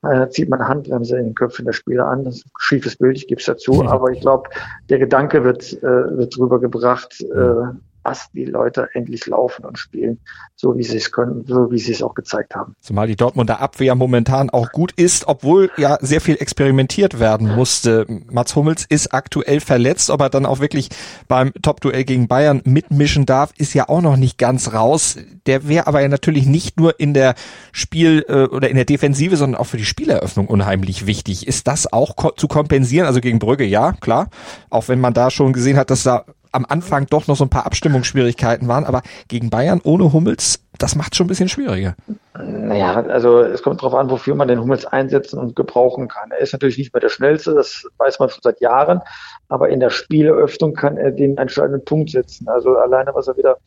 äh, 0.03 0.29
zieht 0.29 0.49
man 0.49 0.67
Handbremse 0.67 1.17
in 1.17 1.27
den 1.27 1.35
Köpfen 1.35 1.65
der 1.65 1.71
Spieler 1.71 2.07
an. 2.07 2.25
Das 2.25 2.35
ist 2.35 2.45
ein 2.45 2.51
schiefes 2.59 2.97
Bild, 2.97 3.15
ich 3.15 3.27
gebe 3.27 3.39
es 3.39 3.45
dazu. 3.45 3.83
Aber 3.87 4.11
ich 4.11 4.19
glaube, 4.19 4.49
der 4.89 4.99
Gedanke 4.99 5.43
wird, 5.45 5.81
äh, 5.81 6.17
wird 6.17 6.37
rübergebracht, 6.37 7.21
äh, 7.21 7.73
was 8.03 8.29
die 8.33 8.45
Leute 8.45 8.89
endlich 8.93 9.25
laufen 9.27 9.65
und 9.65 9.77
spielen, 9.77 10.19
so 10.55 10.77
wie 10.77 10.83
sie 10.83 10.97
es 10.97 11.11
können, 11.11 11.45
so 11.47 11.71
wie 11.71 11.79
sie 11.79 11.91
es 11.91 12.03
auch 12.03 12.13
gezeigt 12.13 12.55
haben. 12.55 12.75
Zumal 12.81 13.07
die 13.07 13.15
Dortmunder 13.15 13.61
Abwehr 13.61 13.95
momentan 13.95 14.49
auch 14.49 14.71
gut 14.71 14.91
ist, 14.93 15.27
obwohl 15.27 15.71
ja 15.77 15.97
sehr 16.01 16.21
viel 16.21 16.35
experimentiert 16.39 17.19
werden 17.19 17.55
musste. 17.55 18.05
Mats 18.31 18.55
Hummels 18.55 18.85
ist 18.87 19.13
aktuell 19.13 19.59
verletzt, 19.59 20.09
ob 20.09 20.21
er 20.21 20.29
dann 20.29 20.45
auch 20.45 20.59
wirklich 20.59 20.89
beim 21.27 21.53
Top-Duell 21.61 22.03
gegen 22.03 22.27
Bayern 22.27 22.61
mitmischen 22.65 23.25
darf, 23.25 23.51
ist 23.57 23.73
ja 23.73 23.89
auch 23.89 24.01
noch 24.01 24.17
nicht 24.17 24.37
ganz 24.37 24.73
raus. 24.73 25.17
Der 25.45 25.67
wäre 25.67 25.87
aber 25.87 26.01
ja 26.01 26.07
natürlich 26.07 26.45
nicht 26.45 26.79
nur 26.79 26.99
in 26.99 27.13
der 27.13 27.35
Spiel- 27.71 28.25
äh, 28.27 28.43
oder 28.43 28.69
in 28.69 28.75
der 28.75 28.85
Defensive, 28.85 29.37
sondern 29.37 29.59
auch 29.59 29.67
für 29.67 29.77
die 29.77 29.85
Spieleröffnung 29.85 30.47
unheimlich 30.47 31.05
wichtig. 31.05 31.47
Ist 31.47 31.67
das 31.67 31.91
auch 31.91 32.15
ko 32.15 32.31
zu 32.31 32.47
kompensieren? 32.47 33.07
Also 33.07 33.21
gegen 33.21 33.39
Brügge, 33.39 33.65
ja, 33.65 33.93
klar. 33.93 34.29
Auch 34.69 34.87
wenn 34.87 34.99
man 34.99 35.13
da 35.13 35.29
schon 35.29 35.53
gesehen 35.53 35.77
hat, 35.77 35.89
dass 35.89 36.03
da 36.03 36.25
am 36.53 36.65
Anfang 36.67 37.07
doch 37.07 37.27
noch 37.27 37.35
so 37.35 37.43
ein 37.43 37.49
paar 37.49 37.65
Abstimmungsschwierigkeiten 37.65 38.67
waren, 38.67 38.85
aber 38.85 39.01
gegen 39.27 39.49
Bayern 39.49 39.81
ohne 39.83 40.13
Hummels, 40.13 40.63
das 40.77 40.95
macht 40.95 41.15
schon 41.15 41.25
ein 41.25 41.29
bisschen 41.29 41.49
schwieriger. 41.49 41.95
Naja, 42.37 42.93
also 42.93 43.39
es 43.41 43.61
kommt 43.61 43.81
darauf 43.81 43.95
an, 43.95 44.09
wofür 44.09 44.35
man 44.35 44.47
den 44.47 44.59
Hummels 44.59 44.85
einsetzen 44.85 45.39
und 45.39 45.55
gebrauchen 45.55 46.07
kann. 46.07 46.31
Er 46.31 46.39
ist 46.39 46.53
natürlich 46.53 46.77
nicht 46.77 46.93
mehr 46.93 47.01
der 47.01 47.09
Schnellste, 47.09 47.53
das 47.53 47.87
weiß 47.97 48.19
man 48.19 48.29
schon 48.29 48.41
seit 48.41 48.61
Jahren, 48.61 49.01
aber 49.49 49.69
in 49.69 49.79
der 49.79 49.89
Spieleröffnung 49.89 50.73
kann 50.73 50.97
er 50.97 51.11
den 51.11 51.37
entscheidenden 51.37 51.83
Punkt 51.85 52.11
setzen. 52.11 52.47
Also 52.47 52.75
alleine, 52.77 53.13
was 53.13 53.27
er 53.27 53.37
wieder 53.37 53.57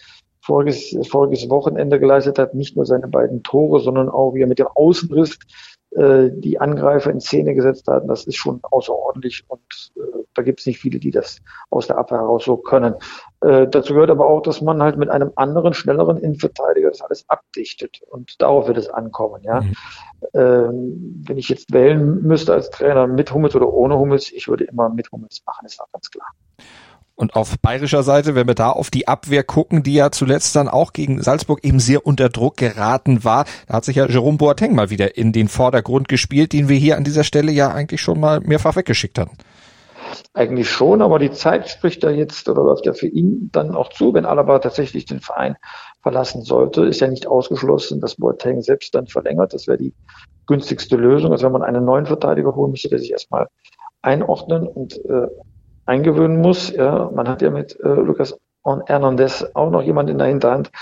voriges, 0.40 0.96
voriges 1.08 1.50
Wochenende 1.50 1.98
geleistet 1.98 2.38
hat, 2.38 2.54
nicht 2.54 2.76
nur 2.76 2.86
seine 2.86 3.08
beiden 3.08 3.42
Tore, 3.42 3.80
sondern 3.80 4.08
auch 4.08 4.34
wie 4.34 4.42
er 4.42 4.46
mit 4.46 4.60
dem 4.60 4.68
Außenriss 4.68 5.38
äh, 5.96 6.30
die 6.32 6.60
Angreifer 6.60 7.10
in 7.10 7.20
Szene 7.20 7.54
gesetzt 7.54 7.88
hatten, 7.88 8.08
das 8.08 8.26
ist 8.26 8.36
schon 8.36 8.60
außerordentlich 8.62 9.44
und 9.48 9.92
äh, 9.96 10.15
da 10.36 10.42
gibt 10.42 10.60
es 10.60 10.66
nicht 10.66 10.78
viele, 10.78 10.98
die 10.98 11.10
das 11.10 11.40
aus 11.70 11.86
der 11.86 11.98
Abwehr 11.98 12.18
heraus 12.18 12.44
so 12.44 12.56
können. 12.56 12.94
Äh, 13.40 13.66
dazu 13.68 13.94
gehört 13.94 14.10
aber 14.10 14.26
auch, 14.26 14.42
dass 14.42 14.60
man 14.60 14.82
halt 14.82 14.96
mit 14.96 15.08
einem 15.08 15.32
anderen, 15.36 15.74
schnelleren 15.74 16.18
Innenverteidiger 16.18 16.90
das 16.90 17.02
alles 17.02 17.24
abdichtet 17.28 18.00
und 18.10 18.40
darauf 18.40 18.68
wird 18.68 18.78
es 18.78 18.88
ankommen. 18.88 19.42
Ja, 19.42 19.60
mhm. 19.60 19.74
ähm, 20.34 21.22
wenn 21.26 21.38
ich 21.38 21.48
jetzt 21.48 21.72
wählen 21.72 22.22
müsste 22.22 22.52
als 22.52 22.70
Trainer 22.70 23.06
mit 23.06 23.32
Hummels 23.32 23.56
oder 23.56 23.72
ohne 23.72 23.98
Hummels, 23.98 24.30
ich 24.32 24.48
würde 24.48 24.64
immer 24.64 24.88
mit 24.88 25.10
Hummels 25.12 25.42
machen, 25.46 25.66
ist 25.66 25.80
auch 25.80 25.90
ganz 25.92 26.10
klar. 26.10 26.28
Und 27.18 27.34
auf 27.34 27.58
bayerischer 27.60 28.02
Seite, 28.02 28.34
wenn 28.34 28.46
wir 28.46 28.54
da 28.54 28.70
auf 28.70 28.90
die 28.90 29.08
Abwehr 29.08 29.42
gucken, 29.42 29.82
die 29.82 29.94
ja 29.94 30.10
zuletzt 30.10 30.54
dann 30.54 30.68
auch 30.68 30.92
gegen 30.92 31.22
Salzburg 31.22 31.64
eben 31.64 31.80
sehr 31.80 32.06
unter 32.06 32.28
Druck 32.28 32.58
geraten 32.58 33.24
war, 33.24 33.46
da 33.66 33.74
hat 33.74 33.86
sich 33.86 33.96
ja 33.96 34.06
Jerome 34.06 34.36
Boateng 34.36 34.74
mal 34.74 34.90
wieder 34.90 35.16
in 35.16 35.32
den 35.32 35.48
Vordergrund 35.48 36.08
gespielt, 36.08 36.52
den 36.52 36.68
wir 36.68 36.76
hier 36.76 36.98
an 36.98 37.04
dieser 37.04 37.24
Stelle 37.24 37.52
ja 37.52 37.72
eigentlich 37.72 38.02
schon 38.02 38.20
mal 38.20 38.40
mehrfach 38.40 38.76
weggeschickt 38.76 39.18
hatten. 39.18 39.38
Eigentlich 40.34 40.70
schon, 40.70 41.02
aber 41.02 41.18
die 41.18 41.30
Zeit 41.30 41.68
spricht 41.68 42.02
da 42.04 42.10
jetzt 42.10 42.48
oder 42.48 42.62
läuft 42.62 42.86
ja 42.86 42.92
für 42.92 43.06
ihn 43.06 43.48
dann 43.52 43.74
auch 43.74 43.90
zu, 43.90 44.12
wenn 44.14 44.26
Alaba 44.26 44.58
tatsächlich 44.58 45.04
den 45.06 45.20
Verein 45.20 45.56
verlassen 46.02 46.42
sollte. 46.42 46.84
Ist 46.84 47.00
ja 47.00 47.08
nicht 47.08 47.26
ausgeschlossen, 47.26 48.00
dass 48.00 48.16
Boateng 48.16 48.62
selbst 48.62 48.94
dann 48.94 49.06
verlängert. 49.06 49.54
Das 49.54 49.66
wäre 49.66 49.78
die 49.78 49.94
günstigste 50.46 50.96
Lösung. 50.96 51.32
Also 51.32 51.46
wenn 51.46 51.52
man 51.52 51.62
einen 51.62 51.84
neuen 51.84 52.06
Verteidiger 52.06 52.54
holen 52.54 52.72
müsste, 52.72 52.88
der 52.88 52.98
sich 52.98 53.12
erstmal 53.12 53.48
einordnen 54.02 54.66
und 54.66 55.04
äh, 55.06 55.28
eingewöhnen 55.86 56.40
muss. 56.40 56.70
Ja, 56.70 57.10
man 57.14 57.28
hat 57.28 57.42
ja 57.42 57.50
mit 57.50 57.78
äh, 57.80 57.88
Lukas 57.88 58.38
und 58.66 58.88
Hernandez 58.88 59.46
auch 59.54 59.70
noch 59.70 59.82
jemand 59.82 60.10
in 60.10 60.18
der 60.18 60.26
Hinterhand. 60.26 60.72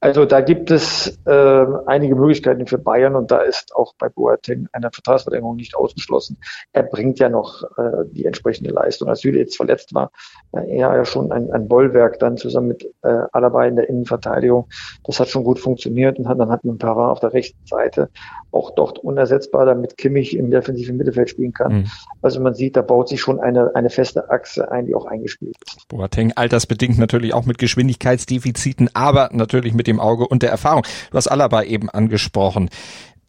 Also 0.00 0.24
da 0.24 0.40
gibt 0.40 0.70
es 0.70 1.18
äh, 1.26 1.66
einige 1.84 2.16
Möglichkeiten 2.16 2.66
für 2.66 2.78
Bayern 2.78 3.16
und 3.16 3.30
da 3.30 3.42
ist 3.42 3.76
auch 3.76 3.92
bei 3.98 4.08
Boateng 4.08 4.66
eine 4.72 4.90
Vertragsverlängerung 4.90 5.56
nicht 5.56 5.76
ausgeschlossen. 5.76 6.38
Er 6.72 6.84
bringt 6.84 7.18
ja 7.18 7.28
noch 7.28 7.62
äh, 7.76 8.06
die 8.10 8.24
entsprechende 8.24 8.70
Leistung. 8.70 9.10
Als 9.10 9.20
Süle 9.20 9.40
jetzt 9.40 9.58
verletzt 9.58 9.92
war, 9.92 10.10
war 10.52 10.64
er 10.64 10.96
ja 10.96 11.04
schon 11.04 11.32
ein, 11.32 11.50
ein 11.50 11.68
Bollwerk 11.68 12.18
dann 12.18 12.38
zusammen 12.38 12.68
mit 12.68 12.84
äh, 13.02 13.24
Alaba 13.32 13.66
in 13.66 13.76
der 13.76 13.90
Innenverteidigung. 13.90 14.68
Das 15.04 15.20
hat 15.20 15.28
schon 15.28 15.44
gut 15.44 15.58
funktioniert 15.58 16.18
und 16.18 16.28
hat, 16.28 16.40
dann 16.40 16.50
hat 16.50 16.64
man 16.64 16.78
Pavard 16.78 17.12
auf 17.12 17.20
der 17.20 17.34
rechten 17.34 17.66
Seite 17.66 18.08
auch 18.52 18.70
dort 18.74 19.00
unersetzbar, 19.00 19.66
damit 19.66 19.98
Kimmich 19.98 20.34
im 20.34 20.50
defensiven 20.50 20.96
Mittelfeld 20.96 21.28
spielen 21.28 21.52
kann. 21.52 21.72
Mhm. 21.72 21.86
Also 22.22 22.40
man 22.40 22.54
sieht, 22.54 22.74
da 22.76 22.80
baut 22.80 23.10
sich 23.10 23.20
schon 23.20 23.38
eine, 23.38 23.74
eine 23.74 23.90
feste 23.90 24.30
Achse 24.30 24.70
ein, 24.70 24.86
die 24.86 24.94
auch 24.94 25.04
eingespielt 25.04 25.56
ist. 25.66 25.86
Boateng 25.88 26.32
altersbedingt 26.34 26.98
natürlich 26.98 27.33
auch 27.34 27.46
mit 27.46 27.58
Geschwindigkeitsdefiziten, 27.58 28.90
aber 28.94 29.30
natürlich 29.32 29.74
mit 29.74 29.86
dem 29.86 30.00
Auge 30.00 30.26
und 30.26 30.42
der 30.42 30.50
Erfahrung. 30.50 30.84
Du 31.10 31.16
hast 31.16 31.28
Alaba 31.28 31.62
eben 31.62 31.90
angesprochen. 31.90 32.70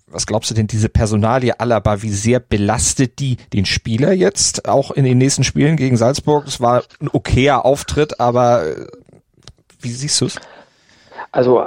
was 0.07 0.25
glaubst 0.25 0.51
du 0.51 0.55
denn, 0.55 0.67
diese 0.67 0.87
Personalie 0.87 1.59
Alaba, 1.59 2.01
wie 2.01 2.09
sehr 2.09 2.39
belastet 2.39 3.19
die 3.19 3.37
den 3.53 3.65
Spieler 3.65 4.13
jetzt 4.13 4.69
auch 4.69 4.91
in 4.91 5.03
den 5.03 5.17
nächsten 5.17 5.43
Spielen 5.43 5.75
gegen 5.77 5.97
Salzburg? 5.97 6.47
Es 6.47 6.61
war 6.61 6.83
ein 7.01 7.09
okayer 7.11 7.65
Auftritt, 7.65 8.19
aber 8.19 8.65
äh, 8.65 8.87
wie 9.81 9.89
siehst 9.89 10.21
du 10.21 10.25
es? 10.25 10.39
Also, 11.31 11.59
äh, 11.59 11.63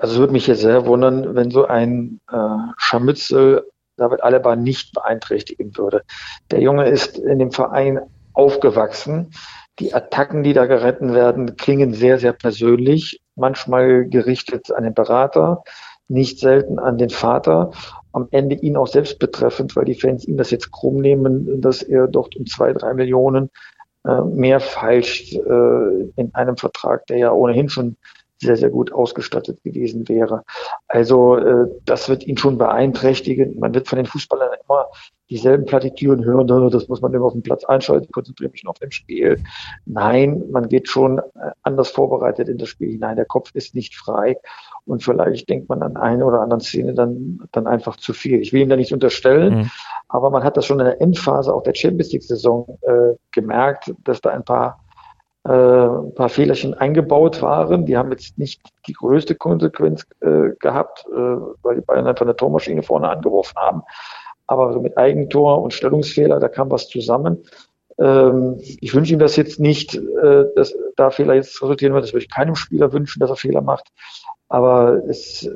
also 0.00 0.14
es 0.14 0.18
würde 0.18 0.32
mich 0.32 0.46
jetzt 0.46 0.60
sehr 0.60 0.86
wundern, 0.86 1.34
wenn 1.34 1.50
so 1.50 1.66
ein 1.66 2.20
äh, 2.30 2.36
Scharmützel 2.76 3.64
David 3.96 4.22
Alaba 4.22 4.56
nicht 4.56 4.94
beeinträchtigen 4.94 5.76
würde. 5.76 6.02
Der 6.50 6.60
Junge 6.60 6.88
ist 6.88 7.18
in 7.18 7.38
dem 7.38 7.50
Verein 7.50 7.98
aufgewachsen. 8.32 9.32
Die 9.80 9.94
Attacken, 9.94 10.42
die 10.42 10.52
da 10.52 10.66
gerettet 10.66 11.14
werden, 11.14 11.56
klingen 11.56 11.94
sehr, 11.94 12.18
sehr 12.18 12.32
persönlich, 12.32 13.20
manchmal 13.36 14.06
gerichtet 14.08 14.72
an 14.72 14.84
den 14.84 14.94
Berater, 14.94 15.62
nicht 16.08 16.40
selten 16.40 16.78
an 16.78 16.98
den 16.98 17.10
Vater, 17.10 17.70
am 18.12 18.28
Ende 18.30 18.56
ihn 18.56 18.76
auch 18.76 18.86
selbst 18.86 19.18
betreffend, 19.18 19.76
weil 19.76 19.84
die 19.84 19.94
Fans 19.94 20.24
ihm 20.24 20.36
das 20.36 20.50
jetzt 20.50 20.72
krumm 20.72 20.96
nehmen, 20.96 21.60
dass 21.60 21.82
er 21.82 22.08
dort 22.08 22.34
um 22.36 22.46
zwei, 22.46 22.72
drei 22.72 22.94
Millionen 22.94 23.50
äh, 24.04 24.22
mehr 24.22 24.60
feilscht 24.60 25.34
äh, 25.34 26.10
in 26.16 26.34
einem 26.34 26.56
Vertrag, 26.56 27.06
der 27.06 27.18
ja 27.18 27.32
ohnehin 27.32 27.68
schon 27.68 27.96
sehr, 28.40 28.56
sehr 28.56 28.70
gut 28.70 28.92
ausgestattet 28.92 29.62
gewesen 29.64 30.08
wäre. 30.08 30.44
Also 30.86 31.36
äh, 31.36 31.66
das 31.84 32.08
wird 32.08 32.26
ihn 32.26 32.38
schon 32.38 32.58
beeinträchtigen. 32.58 33.58
Man 33.58 33.74
wird 33.74 33.88
von 33.88 33.96
den 33.96 34.06
Fußballern 34.06 34.50
immer 34.64 34.86
dieselben 35.30 35.66
Plattitüden 35.66 36.24
hören, 36.24 36.70
das 36.70 36.88
muss 36.88 37.02
man 37.02 37.12
immer 37.12 37.26
auf 37.26 37.32
dem 37.32 37.42
Platz 37.42 37.64
einschalten, 37.64 38.10
konzentriere 38.12 38.50
mich 38.50 38.64
noch 38.64 38.70
auf 38.70 38.78
dem 38.78 38.90
Spiel. 38.90 39.42
Nein, 39.84 40.44
man 40.50 40.68
geht 40.68 40.88
schon 40.88 41.18
äh, 41.18 41.50
anders 41.62 41.90
vorbereitet 41.90 42.48
in 42.48 42.58
das 42.58 42.68
Spiel 42.68 42.90
hinein. 42.90 43.16
Der 43.16 43.26
Kopf 43.26 43.50
ist 43.54 43.74
nicht 43.74 43.94
frei 43.94 44.38
und 44.86 45.02
vielleicht 45.02 45.48
denkt 45.48 45.68
man 45.68 45.82
an 45.82 45.96
eine 45.96 46.24
oder 46.24 46.40
andere 46.40 46.60
Szene 46.60 46.94
dann, 46.94 47.40
dann 47.52 47.66
einfach 47.66 47.96
zu 47.96 48.12
viel. 48.12 48.40
Ich 48.40 48.52
will 48.52 48.62
ihm 48.62 48.68
da 48.68 48.76
nichts 48.76 48.92
unterstellen, 48.92 49.54
mhm. 49.54 49.70
aber 50.08 50.30
man 50.30 50.44
hat 50.44 50.56
das 50.56 50.64
schon 50.64 50.80
in 50.80 50.86
der 50.86 51.00
Endphase 51.00 51.52
auch 51.52 51.62
der 51.62 51.74
Champions 51.74 52.12
League 52.12 52.22
Saison 52.22 52.78
äh, 52.82 53.14
gemerkt, 53.32 53.92
dass 54.04 54.20
da 54.20 54.30
ein 54.30 54.44
paar 54.44 54.82
äh, 55.48 56.06
ein 56.08 56.14
paar 56.14 56.28
Fehlerchen 56.28 56.74
eingebaut 56.74 57.40
waren. 57.40 57.86
Die 57.86 57.96
haben 57.96 58.10
jetzt 58.10 58.38
nicht 58.38 58.60
die 58.86 58.92
größte 58.92 59.34
Konsequenz 59.34 60.06
äh, 60.20 60.50
gehabt, 60.60 61.06
äh, 61.10 61.16
weil 61.62 61.76
die 61.76 61.80
Bayern 61.80 62.06
einfach 62.06 62.26
eine 62.26 62.36
Tormaschine 62.36 62.82
vorne 62.82 63.08
angeworfen 63.08 63.56
haben. 63.56 63.82
Aber 64.46 64.78
mit 64.80 64.98
Eigentor 64.98 65.62
und 65.62 65.72
Stellungsfehler, 65.72 66.38
da 66.38 66.48
kam 66.48 66.70
was 66.70 66.88
zusammen. 66.88 67.44
Ähm, 67.98 68.60
ich 68.80 68.94
wünsche 68.94 69.12
ihm 69.12 69.18
das 69.18 69.36
jetzt 69.36 69.58
nicht, 69.58 69.94
äh, 69.94 70.44
dass 70.54 70.76
da 70.96 71.10
Fehler 71.10 71.34
jetzt 71.34 71.60
resultieren 71.62 71.94
wird. 71.94 72.04
Das 72.04 72.12
würde 72.12 72.24
ich 72.24 72.30
keinem 72.30 72.54
Spieler 72.54 72.92
wünschen, 72.92 73.20
dass 73.20 73.30
er 73.30 73.36
Fehler 73.36 73.62
macht. 73.62 73.88
Aber 74.48 75.02
es, 75.08 75.44
äh, 75.44 75.50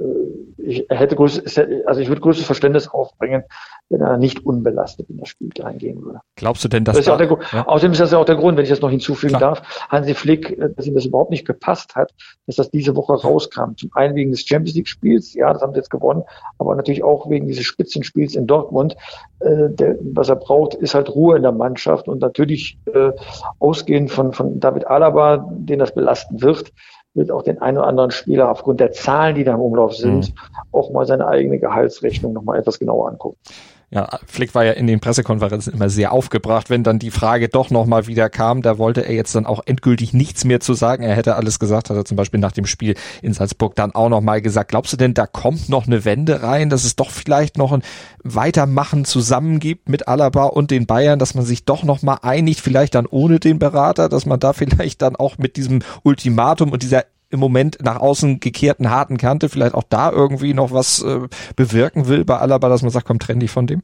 ich 0.59 0.87
hätte 0.91 1.17
größtes, 1.17 1.59
also 1.87 2.01
ich 2.01 2.09
würde 2.09 2.21
größtes 2.21 2.45
Verständnis 2.45 2.89
aufbringen, 2.89 3.45
wenn 3.89 4.01
er 4.03 4.19
nicht 4.19 4.45
unbelastet 4.45 5.09
in 5.09 5.19
das 5.19 5.29
Spiel 5.29 5.51
reingehen 5.59 6.03
würde. 6.03 6.21
Glaubst 6.37 6.65
du 6.65 6.69
denn, 6.69 6.85
dass 6.85 6.97
das 6.97 7.07
ist 7.07 7.09
da, 7.09 7.17
der, 7.17 7.39
ja. 7.53 7.67
Außerdem 7.67 7.93
ist 7.93 8.01
das 8.01 8.13
ja 8.13 8.19
auch 8.19 8.25
der 8.25 8.37
Grund, 8.37 8.57
wenn 8.57 8.65
ich 8.65 8.71
das 8.71 8.81
noch 8.81 8.91
hinzufügen 8.91 9.37
Klar. 9.37 9.55
darf, 9.55 9.89
Hansi 9.89 10.15
Flick, 10.15 10.51
äh, 10.59 10.71
dass 10.77 10.87
ihm 10.87 10.95
das 10.95 11.07
überhaupt 11.07 11.31
nicht 11.31 11.47
gepasst 11.47 11.95
hat, 11.95 12.13
dass 12.47 12.57
das 12.57 12.71
diese 12.71 12.95
Woche 12.95 13.15
rauskam. 13.15 13.77
Zum 13.77 13.91
einen 13.95 14.15
wegen 14.15 14.31
des 14.31 14.47
Champions 14.47 14.77
League 14.77 14.89
Spiels, 14.89 15.33
ja, 15.35 15.53
das 15.53 15.63
haben 15.63 15.73
sie 15.73 15.79
jetzt 15.79 15.91
gewonnen, 15.91 16.25
aber 16.59 16.75
natürlich 16.75 17.03
auch 17.03 17.31
wegen 17.31 17.47
dieses 17.47 17.65
Spitzenspiels 17.65 18.35
in 18.35 18.47
Dortmund. 18.47 18.95
Äh, 19.41 19.71
der, 19.71 19.97
was 20.01 20.29
er 20.29 20.37
braucht, 20.37 20.75
ist 20.75 20.95
halt 20.95 21.09
Ruhe 21.09 21.37
in 21.37 21.43
der 21.43 21.53
Mannschaft 21.53 22.09
und 22.09 22.21
natürlich 22.21 22.79
äh, 22.93 23.13
ausgehend 23.59 24.11
von, 24.11 24.33
von 24.33 24.61
David 24.61 24.87
Alaba, 24.87 25.49
den 25.51 25.79
das 25.79 25.95
belasten 25.95 26.43
wird, 26.43 26.73
wird 27.15 27.31
auch 27.31 27.43
den 27.43 27.61
einen 27.61 27.79
oder 27.79 27.87
anderen 27.87 28.11
Spieler 28.11 28.51
aufgrund 28.51 28.81
der 28.81 28.93
Zahlen, 28.93 29.35
die 29.35 29.45
da 29.45 29.55
im 29.55 29.61
Umlauf 29.61 29.95
sind, 29.95 30.31
mhm. 30.31 30.35
auch 30.73 30.91
mal 30.91 31.07
seine 31.07 31.27
eigene 31.27 31.59
Gehaltsrechnung 31.59 32.33
nochmal 32.33 32.59
etwas 32.59 32.79
genauer 32.79 33.09
angucken. 33.09 33.37
Ja, 33.95 34.09
Flick 34.27 34.55
war 34.55 34.65
ja 34.65 34.73
in 34.73 34.87
den 34.87 35.01
Pressekonferenzen 35.01 35.75
immer 35.75 35.91
sehr 35.91 36.13
aufgebracht, 36.13 36.71
wenn 36.71 36.83
dann 36.83 36.99
die 36.99 37.11
Frage 37.11 37.51
doch 37.51 37.69
nochmal 37.69 38.07
wieder 38.07 38.31
kam. 38.31 38.63
Da 38.63 38.79
wollte 38.79 39.05
er 39.05 39.13
jetzt 39.13 39.35
dann 39.35 39.45
auch 39.45 39.61
endgültig 39.67 40.15
nichts 40.15 40.47
mehr 40.47 40.61
zu 40.61 40.73
sagen. 40.73 41.03
Er 41.03 41.15
hätte 41.15 41.37
alles 41.37 41.59
gesagt, 41.59 41.91
hat 41.91 41.97
er 41.99 42.07
zum 42.07 42.17
Beispiel 42.17 42.41
nach 42.41 42.53
dem 42.53 42.65
Spiel 42.65 42.95
in 43.21 43.35
Salzburg 43.35 43.75
dann 43.75 43.95
auch 43.95 44.09
nochmal 44.09 44.41
gesagt. 44.41 44.71
Glaubst 44.71 44.95
du 44.95 44.97
denn, 44.97 45.13
da 45.13 45.27
kommt 45.27 45.69
noch 45.69 45.87
eine 45.87 46.07
Wende 46.07 46.43
rein, 46.43 46.71
dass 46.71 46.85
es 46.85 46.97
doch 46.97 47.11
vielleicht 47.11 47.59
noch 47.59 47.71
ein 47.71 47.83
Weitermachen 48.25 49.05
zusammen 49.05 49.61
gibt 49.61 49.91
mit 49.91 50.09
Alaba 50.09 50.45
und 50.45 50.71
den 50.71 50.87
Bayern, 50.87 51.19
dass 51.19 51.35
man 51.35 51.45
sich 51.45 51.67
doch 51.67 51.83
nochmal 51.83 52.21
einigt, 52.23 52.61
vielleicht 52.61 52.95
dann 52.95 53.05
ohne 53.05 53.41
den 53.41 53.59
Berater, 53.59 54.09
dass 54.09 54.25
man 54.25 54.41
da 54.41 54.53
vielleicht 54.55 55.03
dann 55.03 55.17
auch 55.17 55.37
mit 55.37 55.57
diesem 55.57 55.81
Ultimatum 56.03 56.73
und 56.73 56.83
dieser 56.83 57.05
im 57.33 57.41
Moment 57.41 57.79
nach 57.83 58.01
außen 58.01 58.41
gekehrten 58.41 58.91
harten 58.91 59.17
Kante 59.17 59.49
vielleicht 59.49 59.75
auch 59.75 59.85
da 59.89 60.13
irgendwie 60.13 60.55
noch 60.55 60.73
was 60.73 61.03
äh, 61.03 61.21
bewirken 61.57 62.07
will 62.07 62.25
bei 62.25 62.39
Alaba, 62.39 62.69
dass 62.69 62.83
man 62.83 62.91
sagt, 62.91 63.07
komm, 63.07 63.19
trenn 63.19 63.41
dich 63.41 63.51
von 63.51 63.67
dem? 63.67 63.81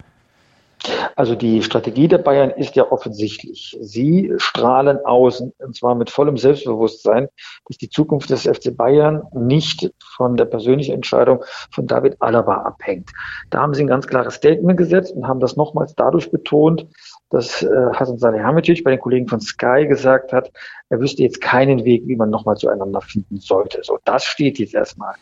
Also 1.17 1.35
die 1.35 1.62
Strategie 1.62 2.07
der 2.07 2.19
Bayern 2.19 2.50
ist 2.50 2.76
ja 2.76 2.90
offensichtlich. 2.93 3.76
Sie 3.81 4.33
strahlen 4.37 4.99
aus, 5.05 5.40
und 5.40 5.75
zwar 5.75 5.95
mit 5.97 6.11
vollem 6.11 6.37
Selbstbewusstsein, 6.37 7.28
dass 7.67 7.78
die 7.78 7.90
Zukunft 7.90 8.31
des 8.31 8.43
FC 8.43 8.76
Bayern 8.76 9.23
nicht 9.33 9.90
von 10.17 10.37
der 10.37 10.45
persönlichen 10.45 10.95
Entscheidung 10.95 11.45
von 11.73 11.87
David 11.87 12.17
Alaba 12.21 12.62
abhängt. 12.62 13.11
Da 13.50 13.61
haben 13.61 13.75
sie 13.75 13.83
ein 13.83 13.88
ganz 13.88 14.07
klares 14.07 14.35
Statement 14.35 14.78
gesetzt 14.78 15.12
und 15.12 15.26
haben 15.26 15.40
das 15.40 15.57
nochmals 15.57 15.95
dadurch 15.97 16.31
betont, 16.31 16.87
dass 17.30 17.62
äh, 17.62 17.68
Hasan 17.94 18.18
Salihamidzic 18.18 18.85
bei 18.85 18.90
den 18.90 19.00
Kollegen 19.00 19.28
von 19.28 19.40
Sky 19.40 19.87
gesagt 19.87 20.32
hat, 20.32 20.50
er 20.88 21.00
wüsste 21.00 21.23
jetzt 21.23 21.40
keinen 21.40 21.85
Weg, 21.85 22.04
wie 22.06 22.16
man 22.16 22.30
nochmal 22.30 22.56
zueinander 22.56 23.00
finden 23.00 23.38
sollte. 23.38 23.80
So, 23.82 23.99
das 24.04 24.25
steht 24.25 24.58
jetzt 24.58 24.75
erstmal. 24.75 25.14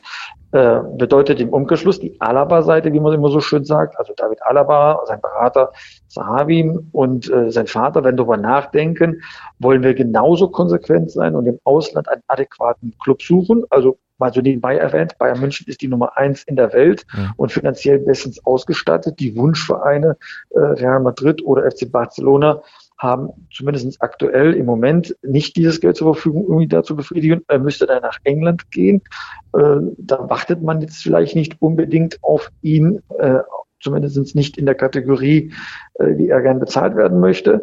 Äh, 0.53 0.81
bedeutet 0.97 1.41
im 1.41 1.49
Umkehrschluss 1.49 1.99
die 1.99 2.21
Alaba-Seite, 2.21 2.93
wie 2.93 3.01
man 3.01 3.13
immer 3.13 3.31
so 3.31 3.41
schön 3.41 3.65
sagt, 3.65 3.99
also 3.99 4.13
David 4.17 4.41
Alaba, 4.43 5.03
sein 5.07 5.21
Berater 5.21 5.73
Sahabi 6.09 6.79
und 6.93 7.31
äh, 7.31 7.51
sein 7.51 7.67
Vater 7.67 8.05
werden 8.05 8.17
darüber 8.17 8.37
nachdenken, 8.37 9.23
wollen 9.59 9.83
wir 9.83 9.95
genauso 9.95 10.49
konsequent 10.49 11.11
sein 11.11 11.35
und 11.35 11.47
im 11.47 11.59
Ausland 11.65 12.09
einen 12.09 12.23
adäquaten 12.29 12.95
Club 13.03 13.23
suchen, 13.23 13.65
also 13.71 13.99
mal 14.19 14.33
so 14.33 14.41
nebenbei 14.41 14.77
erwähnt, 14.77 15.19
Bayern 15.19 15.41
München 15.41 15.67
ist 15.69 15.83
die 15.83 15.89
Nummer 15.89 16.17
eins 16.17 16.43
in 16.45 16.57
der 16.57 16.73
Welt 16.73 17.05
ja. 17.17 17.33
und 17.37 17.53
finanziell 17.53 17.99
bestens 17.99 18.45
ausgestattet. 18.45 19.21
Die 19.21 19.37
Wunschvereine 19.37 20.17
äh, 20.51 20.59
Real 20.59 21.01
Madrid 21.01 21.45
oder 21.45 21.71
FC 21.71 21.91
Barcelona 21.91 22.63
haben 22.99 23.29
zumindest 23.53 24.01
aktuell 24.01 24.55
im 24.55 24.65
Moment 24.65 25.15
nicht 25.23 25.57
dieses 25.57 25.81
Geld 25.81 25.97
zur 25.97 26.15
Verfügung, 26.15 26.47
um 26.47 26.61
ihn 26.61 26.69
da 26.69 26.83
zu 26.83 26.97
befriedigen. 26.97 27.43
Er 27.49 27.59
müsste 27.59 27.87
dann 27.87 28.03
nach 28.03 28.19
England 28.25 28.71
gehen. 28.71 29.03
Äh, 29.53 29.77
da 29.99 30.31
wartet 30.31 30.63
man 30.63 30.81
jetzt 30.81 31.03
vielleicht 31.03 31.37
nicht 31.37 31.61
unbedingt 31.61 32.19
auf 32.23 32.51
ihn, 32.63 33.03
äh, 33.19 33.41
zumindest 33.81 34.35
nicht 34.35 34.57
in 34.57 34.67
der 34.67 34.75
Kategorie, 34.75 35.53
äh, 35.95 36.17
wie 36.17 36.29
er 36.29 36.43
gern 36.43 36.61
bezahlt 36.61 36.97
werden 36.97 37.21
möchte. 37.21 37.63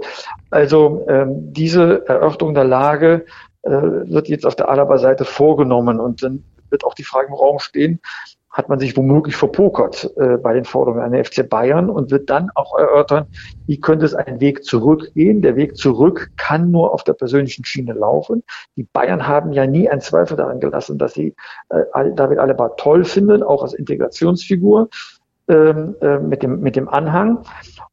Also 0.50 1.06
ähm, 1.08 1.54
diese 1.54 2.08
Erörterung 2.08 2.54
der 2.54 2.66
Lage 2.66 3.26
äh, 3.64 3.72
wird 3.72 4.28
jetzt 4.28 4.46
auf 4.46 4.56
der 4.56 4.70
Alaba-Seite 4.70 5.26
vorgenommen. 5.26 6.00
Und 6.00 6.24
dann 6.24 6.44
wird 6.70 6.86
auch 6.86 6.94
die 6.94 7.04
Frage 7.04 7.28
im 7.28 7.34
Raum 7.34 7.60
stehen, 7.60 8.00
hat 8.54 8.70
man 8.70 8.80
sich 8.80 8.96
womöglich 8.96 9.36
verpokert 9.36 10.12
äh, 10.16 10.38
bei 10.38 10.54
den 10.54 10.64
Forderungen 10.64 11.02
an 11.02 11.12
den 11.12 11.26
FC 11.26 11.50
Bayern 11.50 11.90
und 11.90 12.12
wird 12.12 12.30
dann 12.30 12.52
auch 12.54 12.78
erörtern, 12.78 13.26
wie 13.66 13.80
könnte 13.80 14.06
es 14.06 14.14
einen 14.14 14.40
Weg 14.40 14.64
zurückgehen. 14.64 15.42
Der 15.42 15.56
Weg 15.56 15.76
zurück 15.76 16.30
kann 16.38 16.70
nur 16.70 16.94
auf 16.94 17.04
der 17.04 17.14
persönlichen 17.14 17.66
Schiene 17.66 17.94
laufen. 17.94 18.44
Die 18.76 18.84
Bayern 18.84 19.28
haben 19.28 19.54
ja 19.54 19.66
nie 19.66 19.90
einen 19.90 20.02
Zweifel 20.02 20.38
daran 20.38 20.60
gelassen, 20.60 21.00
dass 21.00 21.16
sie 21.16 21.36
äh, 21.70 22.12
David 22.14 22.38
Alaba 22.38 22.70
toll 22.78 23.06
finden, 23.06 23.42
auch 23.42 23.64
als 23.64 23.74
Integrationsfigur 23.74 24.90
ähm, 25.48 25.96
äh, 26.02 26.20
mit, 26.20 26.44
dem, 26.44 26.62
mit 26.62 26.76
dem 26.76 26.88
Anhang. 26.90 27.44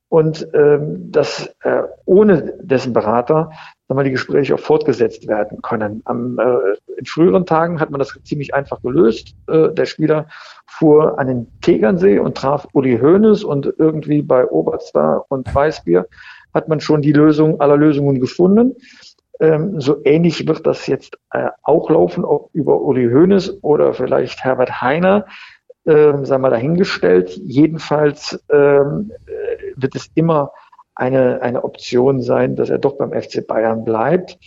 Und 0.08 0.48
ähm, 0.54 1.12
dass 1.12 1.54
äh, 1.62 1.82
ohne 2.04 2.54
dessen 2.60 2.92
Berater 2.92 3.50
sagen 3.86 4.04
die 4.04 4.10
Gespräche 4.10 4.54
auch 4.54 4.60
fortgesetzt 4.60 5.28
werden 5.28 5.62
können. 5.62 6.02
Am, 6.04 6.38
äh, 6.38 6.76
in 6.96 7.06
früheren 7.06 7.46
Tagen 7.46 7.80
hat 7.80 7.90
man 7.90 8.00
das 8.00 8.18
ziemlich 8.24 8.54
einfach 8.54 8.82
gelöst. 8.82 9.34
Äh, 9.48 9.68
der 9.70 9.86
Spieler 9.86 10.26
fuhr 10.66 11.18
an 11.18 11.28
den 11.28 11.46
Tegernsee 11.60 12.18
und 12.18 12.36
traf 12.36 12.66
Uli 12.72 12.98
Hoeneß 12.98 13.44
und 13.44 13.72
irgendwie 13.78 14.22
bei 14.22 14.46
Oberstar 14.46 15.24
und 15.28 15.52
Weißbier 15.54 16.06
hat 16.54 16.68
man 16.68 16.80
schon 16.80 17.02
die 17.02 17.12
Lösung 17.12 17.60
aller 17.60 17.76
Lösungen 17.76 18.20
gefunden. 18.20 18.74
Ähm, 19.40 19.80
so 19.80 20.00
ähnlich 20.04 20.46
wird 20.46 20.66
das 20.66 20.86
jetzt 20.86 21.18
äh, 21.32 21.48
auch 21.62 21.88
laufen, 21.88 22.24
ob 22.24 22.50
über 22.52 22.80
Uli 22.80 23.08
Hoeneß 23.08 23.62
oder 23.62 23.94
vielleicht 23.94 24.44
Herbert 24.44 24.82
Heiner, 24.82 25.26
ähm, 25.86 26.24
sei 26.24 26.38
mal 26.38 26.50
dahingestellt. 26.50 27.30
Jedenfalls 27.36 28.42
ähm, 28.50 29.12
äh, 29.26 29.72
wird 29.76 29.94
es 29.94 30.10
immer 30.14 30.52
eine, 30.94 31.40
eine 31.42 31.64
Option 31.64 32.20
sein, 32.20 32.56
dass 32.56 32.70
er 32.70 32.78
doch 32.78 32.98
beim 32.98 33.12
FC 33.12 33.46
Bayern 33.46 33.84
bleibt. 33.84 34.38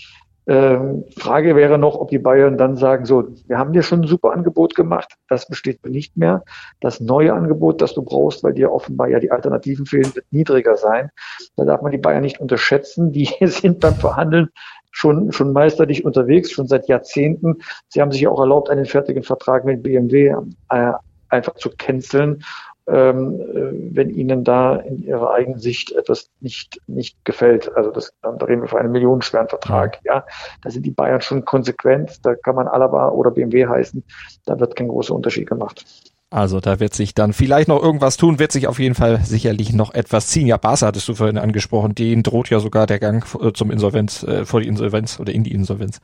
Ähm, 0.46 1.06
Frage 1.18 1.56
wäre 1.56 1.78
noch, 1.78 1.96
ob 1.96 2.10
die 2.10 2.20
Bayern 2.20 2.58
dann 2.58 2.76
sagen, 2.76 3.06
so, 3.06 3.30
wir 3.48 3.58
haben 3.58 3.72
dir 3.72 3.82
schon 3.82 4.02
ein 4.02 4.08
super 4.08 4.34
Angebot 4.34 4.76
gemacht, 4.76 5.14
das 5.30 5.48
besteht 5.48 5.86
nicht 5.86 6.18
mehr. 6.18 6.44
Das 6.82 7.00
neue 7.00 7.34
Angebot, 7.34 7.82
das 7.82 7.94
du 7.94 8.02
brauchst, 8.02 8.44
weil 8.44 8.54
dir 8.54 8.72
offenbar 8.72 9.08
ja 9.08 9.20
die 9.20 9.32
Alternativen 9.32 9.86
fehlen, 9.86 10.14
wird 10.14 10.26
niedriger 10.32 10.76
sein. 10.76 11.12
Da 11.56 11.64
darf 11.64 11.82
man 11.82 11.94
die 11.94 11.98
Bayern 11.98 12.24
nicht 12.24 12.42
unterschätzen. 12.42 13.14
Die 13.14 13.30
sind 13.42 13.80
beim 13.80 13.96
Verhandeln 13.96 14.50
schon, 14.92 15.32
schon 15.32 15.54
meisterlich 15.54 16.04
unterwegs, 16.04 16.52
schon 16.52 16.68
seit 16.68 16.88
Jahrzehnten. 16.90 17.60
Sie 17.88 18.02
haben 18.02 18.12
sich 18.12 18.28
auch 18.28 18.40
erlaubt, 18.40 18.70
einen 18.70 18.86
fertigen 18.86 19.24
Vertrag 19.24 19.64
mit 19.64 19.82
BMW 19.82 20.36
äh, 20.70 20.92
einfach 21.34 21.56
zu 21.56 21.70
canceln 21.78 22.44
ähm, 22.86 23.40
äh, 23.40 23.96
wenn 23.96 24.10
ihnen 24.10 24.44
da 24.44 24.76
in 24.76 25.04
ihrer 25.04 25.32
eigenen 25.34 25.60
Sicht 25.60 25.92
etwas 25.94 26.30
nicht, 26.42 26.82
nicht 26.88 27.24
gefällt. 27.24 27.74
Also 27.76 27.92
das, 27.92 28.14
da 28.22 28.32
reden 28.46 28.62
wir 28.62 28.68
von 28.68 28.80
einem 28.80 28.92
millionenschweren 28.92 29.48
Vertrag. 29.48 30.00
Ja, 30.04 30.26
da 30.62 30.70
sind 30.70 30.86
die 30.86 30.92
Bayern 30.92 31.22
schon 31.22 31.46
konsequent. 31.46 32.26
Da 32.26 32.36
kann 32.36 32.56
man 32.56 32.68
Alaba 32.68 33.10
oder 33.10 33.32
BMW 33.32 33.68
heißen. 33.68 34.04
Da 34.46 34.60
wird 34.60 34.76
kein 34.76 34.90
großer 34.90 35.16
Unterschied 35.16 35.48
gemacht. 35.48 35.86
Also 36.30 36.60
da 36.60 36.80
wird 36.80 36.94
sich 36.94 37.14
dann 37.14 37.32
vielleicht 37.32 37.68
noch 37.68 37.82
irgendwas 37.82 38.18
tun, 38.18 38.40
wird 38.40 38.52
sich 38.52 38.68
auf 38.68 38.80
jeden 38.80 38.96
Fall 38.96 39.20
sicherlich 39.24 39.72
noch 39.72 39.94
etwas 39.94 40.28
ziehen. 40.28 40.48
Ja, 40.48 40.58
Barca 40.58 40.88
hattest 40.88 41.08
du 41.08 41.14
vorhin 41.14 41.38
angesprochen, 41.38 41.94
denen 41.94 42.24
droht 42.24 42.50
ja 42.50 42.60
sogar 42.60 42.88
der 42.88 43.00
Gang 43.00 43.24
äh, 43.40 43.54
zum 43.54 43.70
Insolvenz, 43.72 44.24
äh, 44.24 44.44
vor 44.44 44.60
die 44.60 44.68
Insolvenz 44.68 45.20
oder 45.20 45.32
in 45.32 45.44
die 45.44 45.54
Insolvenz. 45.54 46.02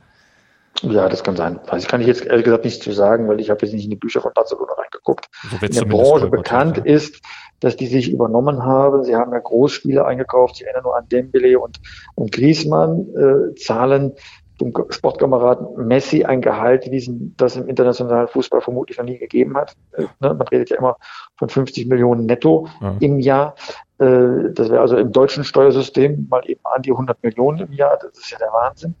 Ja, 0.82 1.08
das 1.08 1.22
kann 1.22 1.36
sein. 1.36 1.60
Also 1.68 1.86
kann 1.88 2.00
ich 2.00 2.06
jetzt 2.06 2.24
ehrlich 2.24 2.44
gesagt 2.44 2.64
nicht 2.64 2.82
zu 2.82 2.92
sagen, 2.92 3.28
weil 3.28 3.40
ich 3.40 3.50
habe 3.50 3.64
jetzt 3.64 3.74
nicht 3.74 3.84
in 3.84 3.90
die 3.90 3.96
Bücher 3.96 4.20
von 4.20 4.32
Barcelona 4.34 4.72
reingeguckt. 4.72 5.26
So 5.50 5.66
in 5.66 5.72
der 5.72 5.84
Branche 5.84 6.28
bekannt 6.28 6.78
ja. 6.78 6.84
ist, 6.84 7.20
dass 7.60 7.76
die 7.76 7.86
sich 7.86 8.10
übernommen 8.10 8.64
haben. 8.64 9.04
Sie 9.04 9.14
haben 9.14 9.32
ja 9.32 9.38
Großspieler 9.38 10.06
eingekauft. 10.06 10.56
Ich 10.56 10.64
erinnere 10.64 10.82
nur 10.82 10.96
an 10.96 11.08
Dembele 11.08 11.58
und, 11.58 11.78
und 12.14 12.32
Griezmann, 12.32 13.06
äh, 13.14 13.54
zahlen 13.56 14.14
dem 14.60 14.74
Sportkameraden 14.90 15.86
Messi 15.86 16.24
ein 16.24 16.40
Gehalt, 16.40 16.90
wie 16.90 17.32
das 17.36 17.56
im 17.56 17.66
internationalen 17.66 18.28
Fußball 18.28 18.60
vermutlich 18.60 18.98
noch 18.98 19.04
nie 19.04 19.18
gegeben 19.18 19.56
hat. 19.56 19.74
Äh, 19.92 20.02
ne? 20.20 20.34
Man 20.34 20.46
redet 20.48 20.70
ja 20.70 20.76
immer 20.76 20.96
von 21.36 21.48
50 21.48 21.86
Millionen 21.86 22.26
netto 22.26 22.68
ja. 22.80 22.96
im 23.00 23.18
Jahr. 23.20 23.54
Äh, 24.00 24.52
das 24.54 24.70
wäre 24.70 24.80
also 24.80 24.96
im 24.96 25.12
deutschen 25.12 25.44
Steuersystem 25.44 26.26
mal 26.30 26.42
eben 26.48 26.60
an 26.64 26.82
die 26.82 26.90
100 26.90 27.22
Millionen 27.22 27.60
im 27.60 27.72
Jahr. 27.72 27.98
Das 28.00 28.18
ist 28.18 28.30
ja 28.30 28.38
der 28.38 28.48
Wahnsinn. 28.48 28.94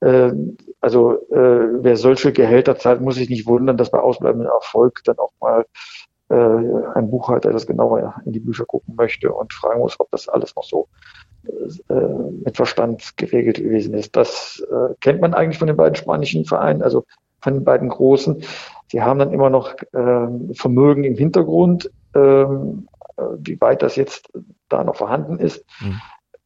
Äh, 0.00 0.32
also 0.80 1.12
äh, 1.30 1.82
wer 1.82 1.96
solche 1.96 2.32
Gehälter 2.32 2.76
zahlt, 2.76 3.00
muss 3.00 3.14
sich 3.14 3.30
nicht 3.30 3.46
wundern, 3.46 3.76
dass 3.76 3.90
bei 3.90 4.00
ausbleibendem 4.00 4.50
Erfolg 4.50 5.02
dann 5.04 5.18
auch 5.18 5.30
mal 5.40 5.64
äh, 6.28 6.94
ein 6.94 7.08
Buchhalter 7.08 7.52
das 7.52 7.68
genauer 7.68 8.16
in 8.26 8.32
die 8.32 8.40
Bücher 8.40 8.64
gucken 8.64 8.96
möchte 8.96 9.32
und 9.32 9.52
fragen 9.52 9.80
muss, 9.80 9.98
ob 10.00 10.10
das 10.10 10.28
alles 10.28 10.56
noch 10.56 10.64
so 10.64 10.88
mit 12.44 12.56
Verstand 12.56 13.16
geregelt 13.16 13.56
gewesen 13.56 13.94
ist. 13.94 14.14
Das 14.14 14.64
kennt 15.00 15.20
man 15.20 15.34
eigentlich 15.34 15.58
von 15.58 15.66
den 15.66 15.76
beiden 15.76 15.96
spanischen 15.96 16.44
Vereinen, 16.44 16.82
also 16.82 17.04
von 17.40 17.54
den 17.54 17.64
beiden 17.64 17.88
großen. 17.88 18.44
Sie 18.86 19.02
haben 19.02 19.18
dann 19.18 19.32
immer 19.32 19.50
noch 19.50 19.74
äh, 19.92 20.54
Vermögen 20.54 21.02
im 21.02 21.16
Hintergrund. 21.16 21.90
Äh, 23.22 23.38
wie 23.40 23.60
weit 23.60 23.82
das 23.82 23.96
jetzt 23.96 24.30
da 24.68 24.84
noch 24.84 24.96
vorhanden 24.96 25.38
ist, 25.38 25.64
mhm 25.80 26.00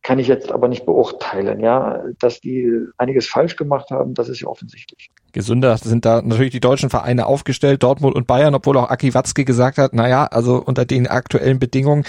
kann 0.07 0.21
ich 0.21 0.29
jetzt 0.29 0.53
aber 0.53 0.69
nicht 0.69 0.87
beurteilen. 0.87 1.59
Ja, 1.59 2.05
dass 2.21 2.41
die 2.41 2.71
einiges 2.97 3.27
falsch 3.27 3.57
gemacht 3.57 3.91
haben, 3.91 4.15
das 4.15 4.29
ist 4.29 4.41
ja 4.41 4.47
offensichtlich. 4.47 5.11
Gesünder 5.37 5.77
sind 5.77 6.07
da 6.07 6.23
natürlich 6.23 6.53
die 6.53 6.61
deutschen 6.61 6.89
Vereine 6.89 7.27
aufgestellt, 7.27 7.83
Dortmund 7.83 8.17
und 8.17 8.27
Bayern, 8.27 8.55
obwohl 8.55 8.79
auch 8.79 8.89
Aki 8.89 9.13
Watzke 9.13 9.45
gesagt 9.45 9.77
hat, 9.77 9.93
naja, 9.93 10.25
also 10.25 10.57
unter 10.57 10.87
den 10.87 11.07
aktuellen 11.07 11.59
Bedingungen, 11.59 12.05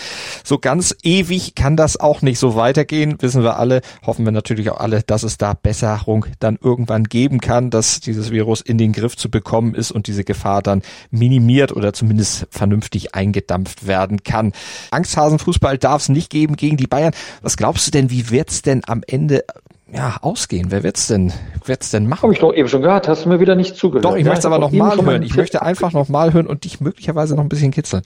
so 0.46 0.60
ganz 0.60 0.96
ewig 1.04 1.54
kann 1.54 1.76
das 1.76 2.00
auch 2.00 2.22
nicht 2.22 2.40
so 2.40 2.56
weitergehen, 2.56 3.18
wissen 3.20 3.44
wir 3.44 3.60
alle, 3.60 3.82
hoffen 4.06 4.24
wir 4.24 4.32
natürlich 4.32 4.70
auch 4.70 4.80
alle, 4.80 5.04
dass 5.04 5.24
es 5.24 5.38
da 5.38 5.54
Besserung 5.54 6.26
dann 6.40 6.58
irgendwann 6.62 7.04
geben 7.04 7.42
kann, 7.42 7.70
dass 7.70 8.00
dieses 8.00 8.32
Virus 8.32 8.62
in 8.62 8.78
den 8.78 8.94
Griff 8.94 9.18
zu 9.18 9.30
bekommen 9.30 9.76
ist 9.76 9.92
und 9.92 10.08
diese 10.08 10.24
Gefahr 10.24 10.62
dann 10.62 10.82
minimiert 11.12 11.76
oder 11.76 11.92
zumindest 11.92 12.48
vernünftig 12.50 13.14
eingedampft 13.14 13.88
werden 13.88 14.24
kann. 14.24 14.54
Angsthasenfußball 14.92 15.78
darf 15.78 16.04
es 16.04 16.08
nicht 16.08 16.30
geben 16.30 16.56
gegen 16.56 16.78
die 16.78 16.88
Bayern. 16.88 17.12
Was 17.42 17.58
glaubst 17.58 17.88
du 17.88 17.92
denn, 17.92 18.10
wie 18.10 18.30
wird's 18.30 18.62
denn 18.62 18.84
am 18.88 19.04
Ende 19.06 19.44
ja, 19.92 20.18
ausgehen. 20.22 20.70
Wer 20.70 20.84
wird's 20.84 21.08
denn, 21.08 21.32
wird's 21.66 21.92
denn 21.92 22.08
machen? 22.08 22.24
Habe 22.24 22.34
ich 22.34 22.40
doch 22.40 22.54
eben 22.54 22.68
schon 22.68 22.82
gehört. 22.82 23.08
Hast 23.08 23.26
du 23.26 23.30
mir 23.30 23.40
wieder 23.40 23.56
nicht 23.56 23.76
zugehört? 23.76 24.06
Doch, 24.06 24.16
ich 24.16 24.26
ja, 24.26 24.30
möchte 24.30 24.40
es 24.40 24.46
aber 24.46 24.60
noch 24.60 24.72
mal 24.72 24.98
hören. 25.02 25.24
Ich 25.24 25.36
möchte 25.36 25.62
einfach 25.62 25.94
noch 25.94 26.10
mal 26.10 26.34
hören 26.34 26.48
und 26.48 26.66
dich 26.66 26.82
möglicherweise 26.82 27.36
noch 27.36 27.44
ein 27.44 27.50
bisschen 27.50 27.72
kitzeln. 27.72 28.04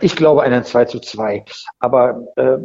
Ich 0.00 0.16
glaube 0.16 0.42
einen 0.42 0.64
2 0.64 0.84
zu 0.86 1.00
2. 1.00 1.44
Aber 1.78 2.26
äh, 2.36 2.58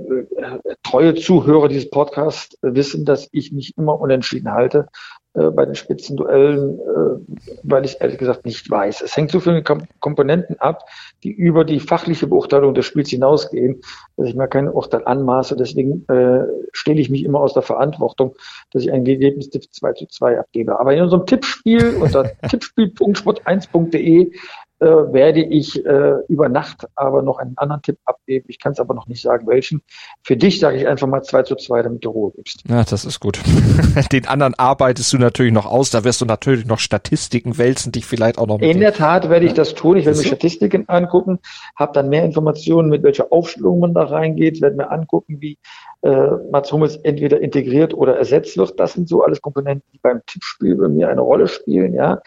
treue 0.84 1.16
Zuhörer 1.16 1.68
dieses 1.68 1.90
Podcasts 1.90 2.58
wissen, 2.62 3.06
dass 3.06 3.28
ich 3.32 3.52
mich 3.52 3.78
immer 3.78 4.00
unentschieden 4.00 4.52
halte 4.52 4.88
äh, 5.36 5.52
bei 5.52 5.66
den 5.66 5.76
Spitzenduellen, 5.76 6.80
äh, 6.80 7.38
weil 7.64 7.86
ich 7.86 8.02
ehrlich 8.02 8.18
gesagt 8.18 8.46
nicht 8.46 8.70
weiß. 8.70 9.02
Es 9.02 9.16
hängt 9.16 9.32
so 9.32 9.40
viele 9.40 9.62
Kom 9.62 9.84
Komponenten 10.00 10.60
ab, 10.60 10.86
die 11.24 11.32
über 11.32 11.66
die 11.66 11.80
fachliche 11.80 12.26
Beurteilung 12.26 12.74
des 12.74 12.86
Spiels 12.86 13.10
hinausgehen, 13.10 13.82
dass 14.18 14.28
ich 14.28 14.36
mir 14.36 14.48
kein 14.48 14.68
Urteil 14.68 15.06
anmaße. 15.06 15.56
Deswegen 15.56 16.04
äh, 16.08 16.46
stelle 16.74 17.00
ich 17.00 17.12
mich 17.12 17.24
immer 17.24 17.42
aus 17.42 17.54
der 17.54 17.62
Verantwortung, 17.62 18.36
dass 18.72 18.84
ich 18.84 18.92
ein 18.92 19.06
Ergebnistipp 19.06 19.64
2 19.72 19.94
zu 19.94 20.08
2 20.08 20.40
abgebe. 20.40 20.80
Aber 20.80 20.94
in 20.94 21.04
unserem 21.04 21.28
Tippspiel 21.28 21.98
unter 22.02 22.24
tippspiel.sport1.de 22.50 24.32
äh, 24.80 24.86
werde 24.86 25.44
ich 25.44 25.86
äh, 25.86 26.14
über 26.28 26.48
Nacht 26.48 26.88
aber 26.96 27.22
noch 27.22 27.38
einen 27.38 27.58
anderen 27.58 27.82
Tipp 27.82 27.98
abgeben. 28.06 28.46
Ich 28.48 28.60
kann 28.60 28.72
es 28.72 28.80
aber 28.80 28.94
noch 28.94 29.08
nicht 29.08 29.22
sagen, 29.22 29.46
welchen. 29.48 29.82
Für 30.24 30.38
dich 30.38 30.60
sage 30.60 30.78
ich 30.78 30.88
einfach 30.88 31.08
mal 31.08 31.22
2 31.22 31.44
zu 31.44 31.56
2, 31.56 31.84
damit 31.84 32.06
du 32.06 32.10
Ruhe 32.10 32.32
gibst. 32.36 32.64
Ja, 32.70 32.84
das 32.84 33.04
ist 33.04 33.20
gut. 33.20 33.40
Den 34.12 34.28
anderen 34.28 34.56
arbeitest 34.56 35.12
du 35.12 35.18
natürlich 35.18 35.52
noch 35.52 35.66
aus. 35.66 35.90
Da 35.90 36.04
wirst 36.04 36.22
du 36.22 36.26
natürlich 36.26 36.66
noch 36.66 36.80
Statistiken 36.80 37.58
wälzen, 37.58 37.92
dich 37.92 38.06
vielleicht 38.06 38.38
auch 38.38 38.48
noch. 38.48 38.60
In 38.60 38.80
der 38.80 38.94
Tat 38.94 39.30
werde 39.30 39.46
ich 39.46 39.54
das 39.54 39.76
tun. 39.76 39.98
Ich 39.98 40.06
werde 40.06 40.18
mir 40.18 40.26
Statistiken 40.26 40.88
angucken, 40.88 41.40
habe 41.76 41.92
dann 41.94 42.10
mehr 42.10 42.24
Informationen, 42.24 42.90
mit 42.90 43.04
welcher 43.04 43.32
Aufstellung 43.32 43.80
man 43.80 43.94
da 43.94 44.04
reingeht, 44.04 44.62
werde 44.62 44.78
mir 44.78 44.90
angucken, 44.92 45.42
wie 45.42 45.58
äh, 46.02 46.28
Mats 46.52 46.72
Hummels 46.72 46.96
entweder 46.98 47.42
integriert 47.42 47.94
oder 47.94 48.16
ersetzt 48.16 48.58
wird. 48.58 48.80
Das 48.80 48.94
sind 48.94 49.10
so 49.10 49.24
alles 49.24 49.42
Komponenten, 49.42 49.84
die 49.94 50.00
beim 50.00 50.22
Tippspiel 50.26 50.76
bei 50.76 50.88
mir 50.88 51.10
eine 51.10 51.22
Rolle 51.22 51.48
spielen, 51.48 51.94
ja. 51.94 52.22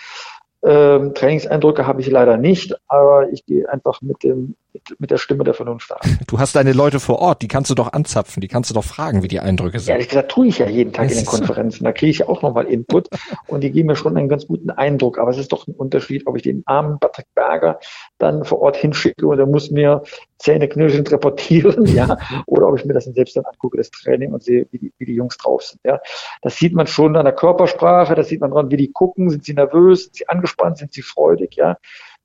Ähm, 0.64 1.14
Trainingseindrücke 1.14 1.86
habe 1.86 2.00
ich 2.00 2.08
leider 2.08 2.36
nicht, 2.36 2.76
aber 2.86 3.30
ich 3.32 3.44
gehe 3.46 3.68
einfach 3.68 4.00
mit 4.00 4.22
dem 4.22 4.54
mit, 4.72 5.00
mit 5.00 5.10
der 5.10 5.18
Stimme 5.18 5.44
der 5.44 5.54
Vernunft 5.54 5.92
an. 5.92 6.18
Du 6.26 6.38
hast 6.38 6.56
deine 6.56 6.72
Leute 6.72 6.98
vor 6.98 7.18
Ort, 7.18 7.42
die 7.42 7.48
kannst 7.48 7.70
du 7.70 7.74
doch 7.74 7.92
anzapfen, 7.92 8.40
die 8.40 8.48
kannst 8.48 8.70
du 8.70 8.74
doch 8.74 8.84
fragen, 8.84 9.22
wie 9.22 9.28
die 9.28 9.40
Eindrücke 9.40 9.78
sind. 9.78 9.92
Ehrlich 9.92 10.08
gesagt 10.08 10.30
tue 10.30 10.46
ich 10.46 10.58
ja 10.58 10.68
jeden 10.68 10.92
Tag 10.92 11.10
in 11.10 11.16
den 11.16 11.26
Konferenzen. 11.26 11.84
Da 11.84 11.92
kriege 11.92 12.10
ich 12.10 12.18
ja 12.18 12.28
auch 12.28 12.40
nochmal 12.42 12.66
Input 12.66 13.08
und 13.48 13.62
die 13.62 13.70
geben 13.70 13.88
mir 13.88 13.96
schon 13.96 14.16
einen 14.16 14.28
ganz 14.28 14.46
guten 14.46 14.70
Eindruck. 14.70 15.18
Aber 15.18 15.30
es 15.30 15.38
ist 15.38 15.52
doch 15.52 15.66
ein 15.66 15.74
Unterschied, 15.74 16.26
ob 16.26 16.36
ich 16.36 16.42
den 16.42 16.62
armen 16.64 16.98
Patrick 17.00 17.26
Berger 17.34 17.80
dann 18.18 18.44
vor 18.44 18.60
Ort 18.60 18.76
hinschicke 18.76 19.26
und 19.26 19.38
er 19.38 19.46
muss 19.46 19.70
mir 19.70 20.02
zähneknirschend 20.42 21.10
reportieren, 21.10 21.86
ja, 21.86 22.18
oder 22.46 22.68
ob 22.68 22.78
ich 22.78 22.84
mir 22.84 22.94
das 22.94 23.04
dann 23.04 23.14
selbst 23.14 23.36
dann 23.36 23.44
angucke, 23.44 23.76
das 23.76 23.90
Training 23.90 24.32
und 24.32 24.42
sehe, 24.42 24.66
wie 24.72 24.78
die, 24.78 24.92
wie 24.98 25.06
die 25.06 25.14
Jungs 25.14 25.36
drauf 25.38 25.62
sind, 25.62 25.80
ja. 25.84 26.00
Das 26.42 26.56
sieht 26.56 26.74
man 26.74 26.86
schon 26.86 27.16
an 27.16 27.24
der 27.24 27.34
Körpersprache, 27.34 28.14
das 28.14 28.28
sieht 28.28 28.40
man 28.40 28.50
dran, 28.50 28.70
wie 28.70 28.76
die 28.76 28.92
gucken, 28.92 29.30
sind 29.30 29.44
sie 29.44 29.54
nervös, 29.54 30.04
sind 30.04 30.16
sie 30.16 30.28
angespannt, 30.28 30.78
sind 30.78 30.92
sie 30.92 31.02
freudig, 31.02 31.54
ja. 31.54 31.76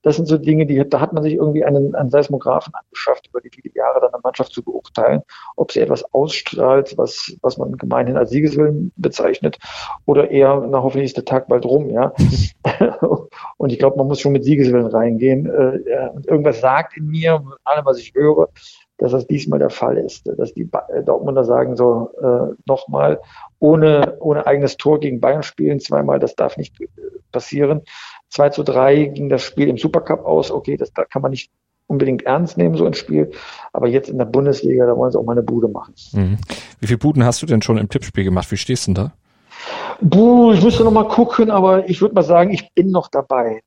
Das 0.04 0.16
sind 0.16 0.28
so 0.28 0.38
Dinge, 0.38 0.66
die, 0.66 0.88
da 0.88 1.00
hat 1.00 1.14
man 1.14 1.24
sich 1.24 1.34
irgendwie 1.34 1.66
einen, 1.66 1.96
einen 1.96 2.10
Seismographen 2.10 2.74
angeschafft, 2.74 3.28
über 3.28 3.42
die 3.42 3.50
viele 3.50 3.74
Jahre 3.74 4.00
dann 4.00 4.14
eine 4.14 4.22
Mannschaft 4.24 4.54
zu 4.54 4.64
beurteilen, 4.64 5.22
ob 5.56 5.72
sie 5.72 5.82
etwas 5.82 6.04
ausstrahlt, 6.14 6.98
was, 6.98 7.36
was 7.42 7.58
man 7.58 7.78
gemeinhin 7.78 8.18
als 8.18 8.30
Siegeswillen 8.30 8.92
bezeichnet, 8.96 9.58
oder 10.06 10.30
eher, 10.32 10.66
na, 10.70 10.84
hoffentlich 10.84 11.08
ist 11.08 11.18
der 11.18 11.26
Tag 11.26 11.48
bald 11.48 11.66
rum, 11.66 11.90
ja. 11.90 12.14
und 13.58 13.72
ich 13.72 13.80
glaube, 13.80 13.98
man 13.98 14.08
muss 14.08 14.20
schon 14.20 14.34
mit 14.34 14.44
Siegeswillen 14.44 14.88
reingehen. 14.88 15.46
Äh, 15.48 16.10
und 16.14 16.28
irgendwas 16.28 16.62
sagt 16.62 16.98
in 16.98 17.08
mir, 17.08 17.44
allem, 17.64 17.86
was 17.86 17.98
ich 18.00 18.14
höre, 18.14 18.50
dass 18.98 19.12
das 19.12 19.28
diesmal 19.28 19.60
der 19.60 19.70
Fall 19.70 19.98
ist, 19.98 20.28
dass 20.38 20.54
die 20.54 20.70
Dortmunder 21.06 21.44
sagen 21.44 21.76
so 21.76 22.10
äh, 22.20 22.56
nochmal 22.66 23.22
ohne 23.60 24.18
ohne 24.20 24.48
eigenes 24.48 24.78
Tor 24.78 25.00
gegen 25.00 25.20
Bayern 25.20 25.44
spielen 25.44 25.80
zweimal, 25.80 26.20
das 26.20 26.36
darf 26.36 26.58
nicht 26.58 26.80
äh, 26.82 26.88
passieren. 27.32 27.82
2 28.30 28.50
zu 28.50 28.64
3 28.64 29.06
ging 29.06 29.30
das 29.30 29.44
Spiel 29.44 29.68
im 29.68 29.78
Supercup 29.78 30.26
aus. 30.26 30.52
Okay, 30.52 30.78
das 30.78 30.92
da 30.94 31.06
kann 31.06 31.22
man 31.22 31.32
nicht 31.32 31.52
unbedingt 31.88 32.24
ernst 32.24 32.58
nehmen, 32.58 32.76
so 32.76 32.86
ein 32.86 32.94
Spiel. 32.94 33.32
Aber 33.74 33.88
jetzt 33.88 34.10
in 34.10 34.18
der 34.18 34.26
Bundesliga, 34.26 34.86
da 34.86 34.96
wollen 34.96 35.12
sie 35.12 35.18
auch 35.18 35.24
mal 35.24 35.32
eine 35.34 35.44
Bude 35.44 35.70
machen. 35.70 35.94
Mhm. 36.12 36.38
Wie 36.80 36.88
viele 36.88 37.00
Buden 37.00 37.24
hast 37.24 37.42
du 37.42 37.46
denn 37.46 37.62
schon 37.62 37.78
im 37.78 37.90
Tippspiel 37.90 38.24
gemacht? 38.24 38.52
Wie 38.52 38.58
stehst 38.58 38.88
du 38.88 38.94
denn 38.94 39.06
da? 39.06 39.14
Buh, 40.02 40.52
ich 40.54 40.64
müsste 40.64 40.84
noch 40.84 40.92
mal 40.92 41.08
gucken, 41.08 41.50
aber 41.50 41.90
ich 41.90 42.02
würde 42.02 42.14
mal 42.14 42.24
sagen, 42.24 42.52
ich 42.52 42.72
bin 42.74 42.92
noch 42.92 43.08
dabei. 43.08 43.62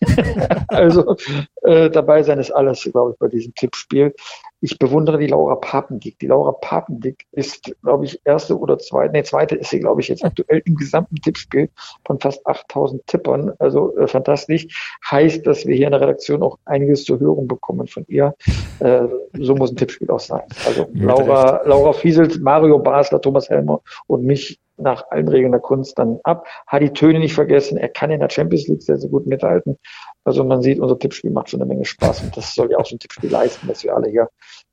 also 0.68 1.16
äh, 1.62 1.90
dabei 1.90 2.22
sein 2.22 2.38
ist 2.38 2.52
alles, 2.52 2.82
glaube 2.84 3.12
ich, 3.12 3.18
bei 3.18 3.28
diesem 3.28 3.54
Tippspiel. 3.54 4.14
Ich 4.60 4.78
bewundere 4.78 5.18
die 5.18 5.26
Laura 5.26 5.56
Papendick. 5.56 6.18
Die 6.20 6.28
Laura 6.28 6.52
Papendick 6.52 7.26
ist, 7.32 7.74
glaube 7.82 8.04
ich, 8.04 8.20
erste 8.24 8.58
oder 8.58 8.78
zweite, 8.78 9.12
nee, 9.12 9.22
zweite 9.24 9.56
ist 9.56 9.70
sie, 9.70 9.80
glaube 9.80 10.00
ich, 10.00 10.08
jetzt 10.08 10.24
aktuell 10.24 10.62
im 10.64 10.76
gesamten 10.76 11.16
Tippspiel 11.16 11.68
von 12.06 12.20
fast 12.20 12.46
8000 12.46 13.06
Tippern. 13.06 13.52
Also 13.58 13.96
äh, 13.96 14.06
fantastisch. 14.06 14.66
Heißt, 15.10 15.46
dass 15.46 15.66
wir 15.66 15.74
hier 15.74 15.86
in 15.86 15.92
der 15.92 16.00
Redaktion 16.00 16.42
auch 16.42 16.58
einiges 16.64 17.04
zur 17.04 17.18
Hörung 17.18 17.48
bekommen 17.48 17.88
von 17.88 18.04
ihr. 18.08 18.34
Äh, 18.78 19.08
so 19.38 19.54
muss 19.54 19.72
ein 19.72 19.76
Tippspiel 19.76 20.10
auch 20.10 20.20
sein. 20.20 20.42
Also 20.66 20.88
Laura, 20.94 21.62
Laura 21.64 21.92
Fieselt, 21.92 22.40
Mario 22.40 22.78
Basler, 22.78 23.20
Thomas 23.20 23.50
Helmer 23.50 23.80
und 24.06 24.24
mich 24.24 24.60
nach 24.76 25.04
allen 25.10 25.28
Regeln 25.28 25.52
der 25.52 25.60
Kunst 25.60 25.98
dann 25.98 26.18
ab. 26.24 26.46
Hat 26.66 26.82
die 26.82 26.92
Töne 26.92 27.18
nicht 27.18 27.34
vergessen. 27.34 27.78
Er 27.78 27.88
kann 27.88 28.10
in 28.10 28.20
der 28.20 28.30
Champions 28.30 28.68
League 28.68 28.82
sehr, 28.82 28.96
sehr 28.96 29.10
gut 29.10 29.26
mithalten. 29.26 29.78
Also 30.24 30.44
man 30.44 30.62
sieht, 30.62 30.80
unser 30.80 30.98
Tippspiel 30.98 31.30
macht 31.30 31.50
schon 31.50 31.60
eine 31.60 31.68
Menge 31.68 31.84
Spaß 31.84 32.22
und 32.22 32.36
das 32.36 32.54
soll 32.54 32.70
ja 32.70 32.78
auch 32.78 32.86
so 32.86 32.96
ein 32.96 32.98
Tippspiel 32.98 33.30
leisten, 33.30 33.68
dass 33.68 33.84
wir 33.84 33.94
alle 33.94 34.10
hier 34.10 34.28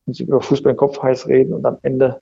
uns 0.05 0.19
über 0.19 0.41
Fußball 0.41 0.71
im 0.71 0.77
Kopf 0.77 1.01
heiß 1.01 1.27
reden 1.27 1.53
und 1.53 1.65
am 1.65 1.77
Ende 1.83 2.19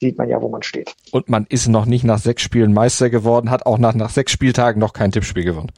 sieht 0.00 0.18
man 0.18 0.28
ja, 0.28 0.42
wo 0.42 0.48
man 0.48 0.62
steht. 0.62 0.94
Und 1.12 1.28
man 1.28 1.46
ist 1.48 1.68
noch 1.68 1.86
nicht 1.86 2.04
nach 2.04 2.18
sechs 2.18 2.42
Spielen 2.42 2.72
Meister 2.72 3.08
geworden, 3.08 3.50
hat 3.50 3.66
auch 3.66 3.78
nach, 3.78 3.94
nach 3.94 4.10
sechs 4.10 4.32
Spieltagen 4.32 4.80
noch 4.80 4.92
kein 4.92 5.12
Tippspiel 5.12 5.44
gewonnen. 5.44 5.70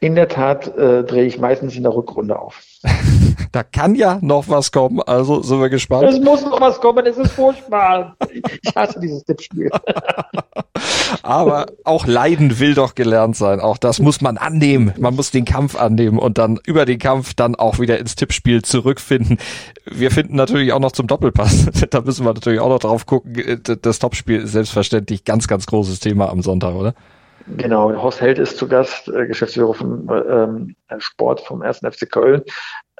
In 0.00 0.14
der 0.14 0.28
Tat 0.28 0.68
äh, 0.76 1.04
drehe 1.04 1.24
ich 1.24 1.38
meistens 1.38 1.76
in 1.76 1.82
der 1.82 1.94
Rückrunde 1.94 2.38
auf. 2.38 2.62
da 3.52 3.62
kann 3.62 3.94
ja 3.94 4.18
noch 4.20 4.48
was 4.48 4.72
kommen, 4.72 5.00
also 5.02 5.42
sind 5.42 5.60
wir 5.60 5.68
gespannt. 5.68 6.04
Es 6.04 6.20
muss 6.20 6.42
noch 6.44 6.60
was 6.60 6.80
kommen, 6.80 7.06
es 7.06 7.16
ist 7.16 7.32
furchtbar. 7.32 8.16
Ich 8.32 8.74
hasse 8.74 8.98
dieses 9.00 9.24
Tippspiel. 9.24 9.70
Aber 11.22 11.66
auch 11.84 12.06
Leiden 12.06 12.58
will 12.58 12.74
doch 12.74 12.94
gelernt 12.94 13.36
sein. 13.36 13.60
Auch 13.60 13.78
das 13.78 14.00
muss 14.00 14.20
man 14.20 14.38
annehmen. 14.38 14.92
Man 14.98 15.14
muss 15.14 15.30
den 15.30 15.44
Kampf 15.44 15.76
annehmen 15.76 16.18
und 16.18 16.38
dann 16.38 16.58
über 16.66 16.84
den 16.84 16.98
Kampf 16.98 17.34
dann 17.34 17.54
auch 17.54 17.78
wieder 17.78 17.98
ins 17.98 18.16
Tippspiel 18.16 18.62
zurückfinden. 18.62 19.38
Wir 19.84 20.10
finden 20.10 20.36
natürlich 20.36 20.72
auch 20.72 20.80
noch 20.80 20.92
zum 20.92 21.06
Doppelpass. 21.06 21.66
da 21.90 22.00
müssen 22.00 22.24
wir 22.24 22.32
natürlich 22.32 22.60
auch 22.60 22.68
noch 22.68 22.80
drauf 22.80 23.06
gucken. 23.06 23.60
Das 23.82 23.98
Topspiel 23.98 24.40
ist 24.40 24.52
selbstverständlich 24.52 25.24
ganz, 25.24 25.46
ganz 25.46 25.66
großes 25.66 26.00
Thema 26.00 26.30
am 26.30 26.42
Sonntag, 26.42 26.74
oder? 26.74 26.94
Genau, 27.56 27.92
Horst 28.02 28.20
Held 28.20 28.38
ist 28.38 28.56
zu 28.56 28.68
Gast, 28.68 29.08
äh, 29.08 29.26
Geschäftsführer 29.26 29.74
vom 29.74 30.08
ähm, 30.10 30.76
Sport 30.98 31.40
vom 31.40 31.62
1. 31.62 31.78
FC 31.78 32.10
Köln. 32.10 32.42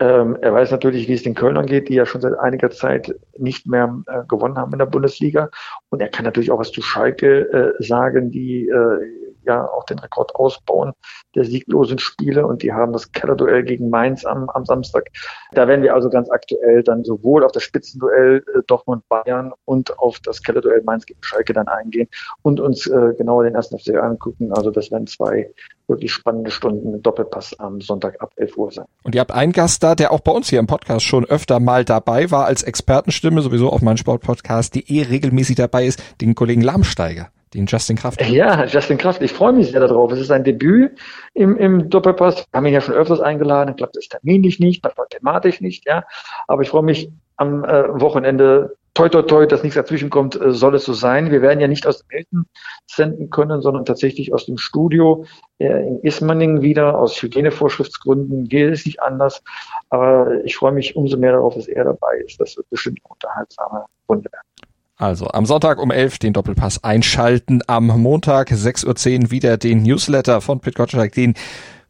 Ähm, 0.01 0.37
er 0.41 0.53
weiß 0.53 0.71
natürlich, 0.71 1.07
wie 1.09 1.13
es 1.13 1.23
den 1.23 1.35
Kölnern 1.35 1.67
geht, 1.67 1.89
die 1.89 1.95
ja 1.95 2.07
schon 2.07 2.21
seit 2.21 2.39
einiger 2.39 2.71
Zeit 2.71 3.15
nicht 3.39 3.67
mehr 3.67 4.03
äh, 4.07 4.23
gewonnen 4.27 4.57
haben 4.57 4.73
in 4.73 4.79
der 4.79 4.87
Bundesliga. 4.87 5.51
Und 5.91 6.01
er 6.01 6.09
kann 6.09 6.25
natürlich 6.25 6.51
auch 6.51 6.59
was 6.59 6.73
zu 6.73 6.83
Schalke 6.83 7.53
äh, 7.53 7.83
sagen, 7.83 8.31
die 8.31 8.69
äh, 8.69 9.22
ja 9.45 9.69
auch 9.69 9.85
den 9.85 9.99
Rekord 9.99 10.35
ausbauen 10.35 10.93
der 11.35 11.45
sieglosen 11.45 11.99
Spiele 11.99 12.47
und 12.47 12.63
die 12.63 12.73
haben 12.73 12.93
das 12.93 13.13
Kellerduell 13.13 13.63
gegen 13.63 13.91
Mainz 13.91 14.25
am, 14.25 14.49
am 14.51 14.65
Samstag. 14.65 15.11
Da 15.53 15.67
werden 15.67 15.83
wir 15.83 15.95
also 15.95 16.11
ganz 16.11 16.31
aktuell 16.31 16.83
dann 16.83 17.05
sowohl 17.05 17.45
auf 17.45 17.53
das 17.53 17.63
Spitzenduell 17.63 18.45
äh, 18.55 18.61
Dortmund-Bayern 18.67 19.53
und 19.65 19.99
auf 19.99 20.21
das 20.21 20.43
Kellerduell 20.43 20.83
Mainz 20.83 21.07
gegen 21.07 21.23
Schalke 21.23 21.53
dann 21.53 21.69
eingehen 21.69 22.09
und 22.43 22.61
uns 22.61 22.87
äh, 22.87 23.15
genauer 23.17 23.45
den 23.45 23.55
ersten 23.55 23.79
FC 23.79 23.95
angucken. 23.95 24.53
Also 24.53 24.71
das 24.71 24.91
werden 24.91 25.07
zwei 25.07 25.51
wirklich 25.89 26.13
spannende 26.13 26.51
Stunden 26.51 26.93
mit 26.93 27.07
Doppelpass 27.07 27.59
am 27.59 27.81
Sonntag 27.81 28.21
ab 28.21 28.33
11 28.37 28.57
Uhr 28.57 28.73
sein. 28.73 28.87
Und 29.03 29.15
ihr 29.15 29.21
habt 29.21 29.33
einen 29.33 29.53
Gast 29.53 29.83
da, 29.83 29.95
der 29.95 30.13
auch 30.13 30.21
bei 30.21 30.33
uns 30.33 30.49
hier 30.49 30.61
im 30.61 30.67
Podcast 30.67 31.05
schon 31.07 31.25
öfter 31.25 31.61
mal 31.61 31.85
dabei 31.85 32.31
war, 32.31 32.47
als 32.47 32.63
Expertenstimme 32.63 33.43
sowieso 33.43 33.71
auf 33.71 33.83
meinem 33.83 33.97
Sportpodcast.de 33.97 35.03
regelmäßig 35.03 35.57
dabei 35.57 35.87
ist, 35.87 36.03
den 36.21 36.35
Kollegen 36.35 36.63
Lahmsteiger 36.63 37.31
den 37.55 37.67
Justin 37.67 37.97
Kraft. 37.97 38.21
Ja, 38.29 38.65
Justin 38.65 38.99
Kraft, 38.99 39.23
ich 39.23 39.33
freue 39.33 39.53
mich 39.53 39.71
sehr 39.71 39.81
darauf. 39.81 40.13
Es 40.13 40.21
ist 40.21 40.31
ein 40.31 40.45
Debüt 40.45 40.99
im, 41.35 41.57
im 41.57 41.91
Doppelpass. 41.91 42.47
Wir 42.51 42.59
haben 42.59 42.67
ihn 42.67 42.75
ja 42.75 42.81
schon 42.81 42.95
öfters 42.95 43.21
eingeladen, 43.21 43.77
klappt 43.77 43.97
es 43.97 44.09
terminlich 44.09 44.59
nicht, 44.59 44.83
manchmal 44.83 45.07
thematisch 45.11 45.61
nicht, 45.61 45.87
ja. 45.87 46.05
Aber 46.49 46.63
ich 46.63 46.69
freue 46.69 46.83
mich 46.83 47.11
am 47.37 47.65
äh, 47.65 48.01
Wochenende, 48.01 48.77
toi 48.95 49.09
toi 49.09 49.23
toi, 49.23 49.47
dass 49.47 49.63
nichts 49.63 49.77
dazwischen 49.77 50.11
kommt, 50.11 50.41
äh, 50.41 50.53
soll 50.53 50.75
es 50.75 50.85
so 50.85 50.93
sein. 50.93 51.31
Wir 51.31 51.43
werden 51.43 51.61
ja 51.61 51.69
nicht 51.69 51.87
aus 51.87 51.99
dem 51.99 52.11
Hilton 52.11 52.47
senden 52.87 53.31
können, 53.31 53.63
sondern 53.63 53.85
tatsächlich 53.85 54.33
aus 54.33 54.47
dem 54.47 54.59
Studio 54.59 55.25
äh, 55.59 55.87
in 55.87 56.01
Ismaning 56.01 56.63
wieder. 56.63 56.99
Aus 56.99 57.21
Hygienevorschriftsgründen 57.23 58.49
geht 58.49 58.73
es 58.73 58.87
nicht 58.87 59.03
anders. 59.03 59.43
Aber 59.91 60.45
ich 60.45 60.57
freue 60.57 60.73
mich 60.73 60.97
umso 60.97 61.17
mehr 61.17 61.33
darauf, 61.33 61.55
dass 61.55 61.69
er 61.69 61.85
dabei 61.85 62.23
ist. 62.25 62.41
Das 62.41 62.57
wird 62.57 62.69
bestimmt 62.71 63.01
eine 63.05 63.13
unterhaltsame 63.13 63.85
Runde 64.09 64.31
werden. 64.31 64.72
Also 65.03 65.27
am 65.27 65.47
Sonntag 65.47 65.83
um 65.83 65.91
11 65.91 66.21
den 66.21 66.33
Doppelpass 66.33 66.85
einschalten, 66.85 67.61
am 67.67 67.89
Montag 67.89 68.53
6.10 68.53 69.25
Uhr 69.25 69.31
wieder 69.33 69.57
den 69.57 69.83
Newsletter 69.83 70.41
von 70.41 70.61
Pit 70.61 70.77
Gottschalk, 70.77 71.11
den 71.11 71.35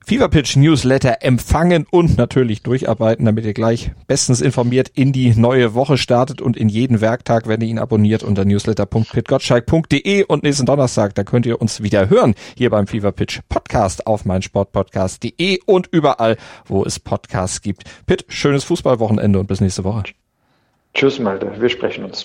Fever 0.02 0.30
Pitch 0.30 0.56
Newsletter 0.56 1.18
empfangen 1.20 1.86
und 1.90 2.16
natürlich 2.16 2.62
durcharbeiten, 2.62 3.26
damit 3.26 3.44
ihr 3.44 3.52
gleich 3.52 3.90
bestens 4.06 4.40
informiert 4.40 4.88
in 4.94 5.12
die 5.12 5.34
neue 5.38 5.74
Woche 5.74 5.98
startet 5.98 6.40
und 6.40 6.56
in 6.56 6.70
jeden 6.70 7.02
Werktag, 7.02 7.46
wenn 7.46 7.60
ihr 7.60 7.68
ihn 7.68 7.78
abonniert 7.78 8.22
unter 8.22 8.46
newsletter.pitgottschalk.de 8.46 10.24
und 10.24 10.42
nächsten 10.42 10.64
Donnerstag, 10.64 11.14
da 11.14 11.22
könnt 11.22 11.44
ihr 11.44 11.60
uns 11.60 11.82
wieder 11.82 12.08
hören 12.08 12.34
hier 12.56 12.70
beim 12.70 12.86
Fever 12.86 13.12
Pitch 13.12 13.40
Podcast 13.50 14.06
auf 14.06 14.24
meinsportpodcast.de 14.24 15.58
und 15.66 15.86
überall, 15.92 16.38
wo 16.64 16.82
es 16.82 16.98
Podcasts 16.98 17.60
gibt. 17.60 17.84
Pitt, 18.06 18.24
schönes 18.28 18.64
Fußballwochenende 18.64 19.38
und 19.38 19.48
bis 19.48 19.60
nächste 19.60 19.84
Woche. 19.84 20.04
Tschüss 20.94 21.18
Malte, 21.18 21.60
wir 21.60 21.68
sprechen 21.68 22.04
uns. 22.04 22.24